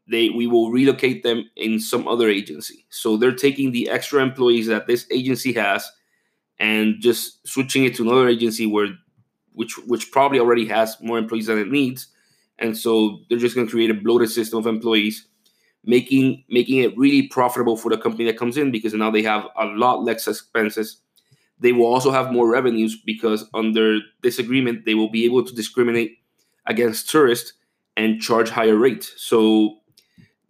They 0.09 0.29
we 0.29 0.47
will 0.47 0.71
relocate 0.71 1.23
them 1.23 1.49
in 1.55 1.79
some 1.79 2.07
other 2.07 2.29
agency. 2.29 2.85
So 2.89 3.17
they're 3.17 3.35
taking 3.35 3.71
the 3.71 3.89
extra 3.89 4.21
employees 4.21 4.67
that 4.67 4.87
this 4.87 5.05
agency 5.11 5.53
has 5.53 5.89
and 6.59 6.95
just 6.99 7.45
switching 7.47 7.85
it 7.85 7.95
to 7.95 8.03
another 8.03 8.27
agency 8.27 8.65
where 8.65 8.87
which 9.53 9.77
which 9.87 10.11
probably 10.11 10.39
already 10.39 10.65
has 10.67 10.97
more 11.01 11.17
employees 11.17 11.47
than 11.47 11.57
it 11.57 11.69
needs. 11.69 12.07
And 12.59 12.77
so 12.77 13.19
they're 13.29 13.39
just 13.39 13.55
going 13.55 13.67
to 13.67 13.71
create 13.71 13.89
a 13.89 13.95
bloated 13.95 14.29
system 14.29 14.59
of 14.59 14.67
employees, 14.67 15.27
making 15.85 16.43
making 16.49 16.79
it 16.79 16.97
really 16.97 17.27
profitable 17.27 17.75
for 17.75 17.89
the 17.89 17.97
company 17.97 18.25
that 18.25 18.37
comes 18.37 18.57
in 18.57 18.71
because 18.71 18.93
now 18.93 19.11
they 19.11 19.21
have 19.23 19.47
a 19.57 19.65
lot 19.65 20.03
less 20.03 20.27
expenses 20.27 21.01
they 21.63 21.71
will 21.71 21.85
also 21.85 22.11
have 22.11 22.31
more 22.31 22.49
revenues 22.49 22.97
because 22.97 23.45
under 23.53 23.99
this 24.21 24.37
agreement, 24.37 24.85
they 24.85 24.95
will 24.95 25.09
be 25.09 25.23
able 25.23 25.45
to 25.45 25.55
discriminate 25.55 26.17
against 26.65 27.09
tourists 27.09 27.53
and 27.95 28.21
charge 28.21 28.49
higher 28.49 28.75
rates. 28.75 29.13
So 29.15 29.77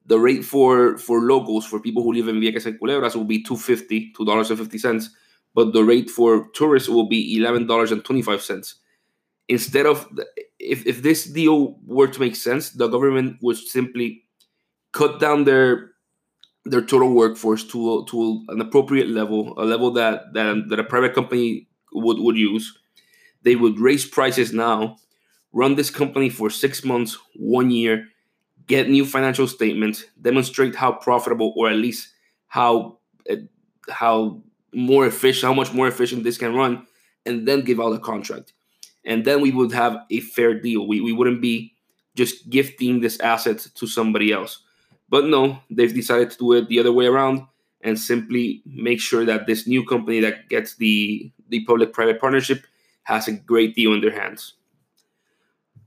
the 0.08 0.20
rate 0.20 0.44
for 0.44 0.98
for 0.98 1.22
locals, 1.22 1.68
for 1.68 1.80
people 1.80 2.02
who 2.02 2.14
live 2.14 2.28
in 2.28 2.40
Vieques 2.42 2.66
and 2.66 2.80
Culebras, 2.80 3.16
will 3.16 3.26
be 3.26 3.44
$2.50, 3.44 4.14
$2.50. 4.16 5.08
But 5.54 5.74
the 5.74 5.84
rate 5.84 6.10
for 6.10 6.50
tourists 6.56 6.90
will 6.90 7.08
be 7.08 7.38
$11.25. 7.40 8.74
Instead 9.50 9.86
of, 9.86 10.08
if, 10.58 10.84
if 10.88 11.04
this 11.04 11.26
deal 11.26 11.78
were 11.86 12.08
to 12.08 12.20
make 12.20 12.36
sense, 12.36 12.72
the 12.72 12.88
government 12.88 13.38
would 13.42 13.58
simply 13.58 14.24
cut 14.94 15.20
down 15.20 15.44
their 15.44 15.92
their 16.66 16.82
total 16.82 17.14
workforce 17.14 17.64
to 17.66 18.06
to 18.06 18.46
an 18.48 18.62
appropriate 18.62 19.10
level, 19.10 19.54
a 19.58 19.66
level 19.66 19.92
that 19.92 20.34
that, 20.34 20.70
that 20.70 20.80
a 20.80 20.84
private 20.84 21.14
company 21.14 21.68
would 21.92 22.20
would 22.20 22.38
use. 22.38 22.78
They 23.42 23.58
would 23.58 23.78
raise 23.80 24.06
prices 24.06 24.54
now, 24.54 24.96
run 25.52 25.76
this 25.76 25.90
company 25.90 26.30
for 26.30 26.50
six 26.50 26.86
months, 26.86 27.18
one 27.36 27.72
year, 27.72 28.08
get 28.68 28.90
new 28.90 29.06
financial 29.06 29.48
statements, 29.48 30.06
demonstrate 30.22 30.76
how 30.76 30.94
profitable 30.94 31.54
or 31.58 31.70
at 31.70 31.76
least 31.76 32.14
how 32.48 33.00
how 33.90 34.42
more 34.74 35.06
efficient, 35.06 35.50
how 35.50 35.54
much 35.54 35.74
more 35.74 35.88
efficient 35.88 36.24
this 36.24 36.38
can 36.38 36.56
run, 36.56 36.88
and 37.26 37.48
then 37.48 37.62
give 37.62 37.80
out 37.80 37.94
a 37.94 38.00
contract. 38.00 38.54
And 39.06 39.26
then 39.26 39.42
we 39.42 39.52
would 39.52 39.74
have 39.74 39.98
a 40.10 40.22
fair 40.22 40.60
deal. 40.60 40.88
We, 40.88 41.02
we 41.02 41.12
wouldn't 41.12 41.42
be 41.42 41.76
just 42.16 42.50
gifting 42.50 43.02
this 43.02 43.20
asset 43.20 43.60
to 43.76 43.88
somebody 43.88 44.32
else. 44.32 44.64
But 45.10 45.26
no, 45.26 45.60
they've 45.70 45.94
decided 45.94 46.32
to 46.32 46.38
do 46.38 46.54
it 46.54 46.68
the 46.68 46.80
other 46.80 46.92
way 46.92 47.06
around 47.06 47.46
and 47.82 48.00
simply 48.00 48.64
make 48.66 49.00
sure 49.00 49.26
that 49.26 49.46
this 49.46 49.68
new 49.68 49.86
company 49.86 50.20
that 50.22 50.50
gets 50.50 50.76
the, 50.76 51.32
the 51.50 51.64
public 51.66 51.94
private 51.94 52.20
partnership 52.20 52.66
has 53.04 53.28
a 53.28 53.34
great 53.34 53.76
deal 53.76 53.94
in 53.94 54.02
their 54.02 54.18
hands. 54.18 54.54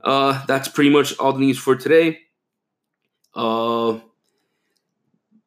Uh, 0.03 0.45
that's 0.45 0.67
pretty 0.67 0.91
much 0.91 1.17
all 1.17 1.33
the 1.33 1.39
news 1.39 1.57
for 1.57 1.75
today. 1.75 2.19
Uh, 3.33 3.99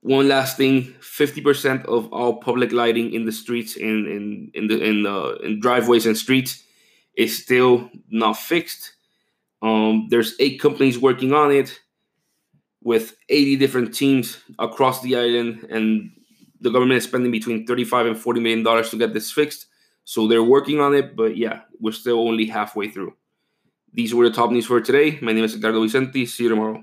one 0.03 0.29
last 0.29 0.57
thing 0.57 0.95
50% 1.01 1.85
of 1.87 2.13
all 2.13 2.37
public 2.41 2.73
lighting 2.73 3.13
in 3.13 3.27
the 3.27 3.33
streets 3.33 3.77
in 3.77 4.07
in 4.07 4.51
in 4.55 4.67
the 4.67 4.83
in, 4.83 5.07
uh, 5.07 5.33
in 5.43 5.61
driveways 5.61 6.07
and 6.07 6.17
streets 6.17 6.65
is 7.17 7.43
still 7.43 7.91
not 8.11 8.37
fixed 8.39 8.95
um, 9.63 10.07
there's 10.09 10.35
eight 10.41 10.59
companies 10.59 10.99
working 10.99 11.35
on 11.35 11.53
it 11.53 11.79
with 12.83 13.17
80 13.29 13.57
different 13.57 13.95
teams 13.95 14.39
across 14.59 15.03
the 15.03 15.17
island, 15.17 15.67
and 15.71 16.11
the 16.61 16.71
government 16.71 16.99
is 16.99 17.05
spending 17.05 17.31
between 17.31 17.67
35 17.67 18.07
and 18.07 18.19
40 18.19 18.41
million 18.41 18.63
dollars 18.63 18.91
to 18.91 18.97
get 18.97 19.13
this 19.13 19.31
fixed. 19.31 19.67
So 20.05 20.27
they're 20.27 20.43
working 20.43 20.81
on 20.81 20.95
it, 20.95 21.15
but 21.17 21.37
yeah, 21.37 21.61
we're 21.79 21.93
still 21.93 22.21
only 22.27 22.47
halfway 22.47 22.89
through. 22.89 23.15
These 23.93 24.15
were 24.15 24.29
the 24.29 24.35
top 24.35 24.51
news 24.51 24.67
for 24.67 24.81
today. 24.81 25.19
My 25.21 25.33
name 25.33 25.45
is 25.45 25.55
Edgardo 25.55 25.83
Vicente. 25.83 26.25
See 26.27 26.45
you 26.45 26.49
tomorrow. 26.49 26.79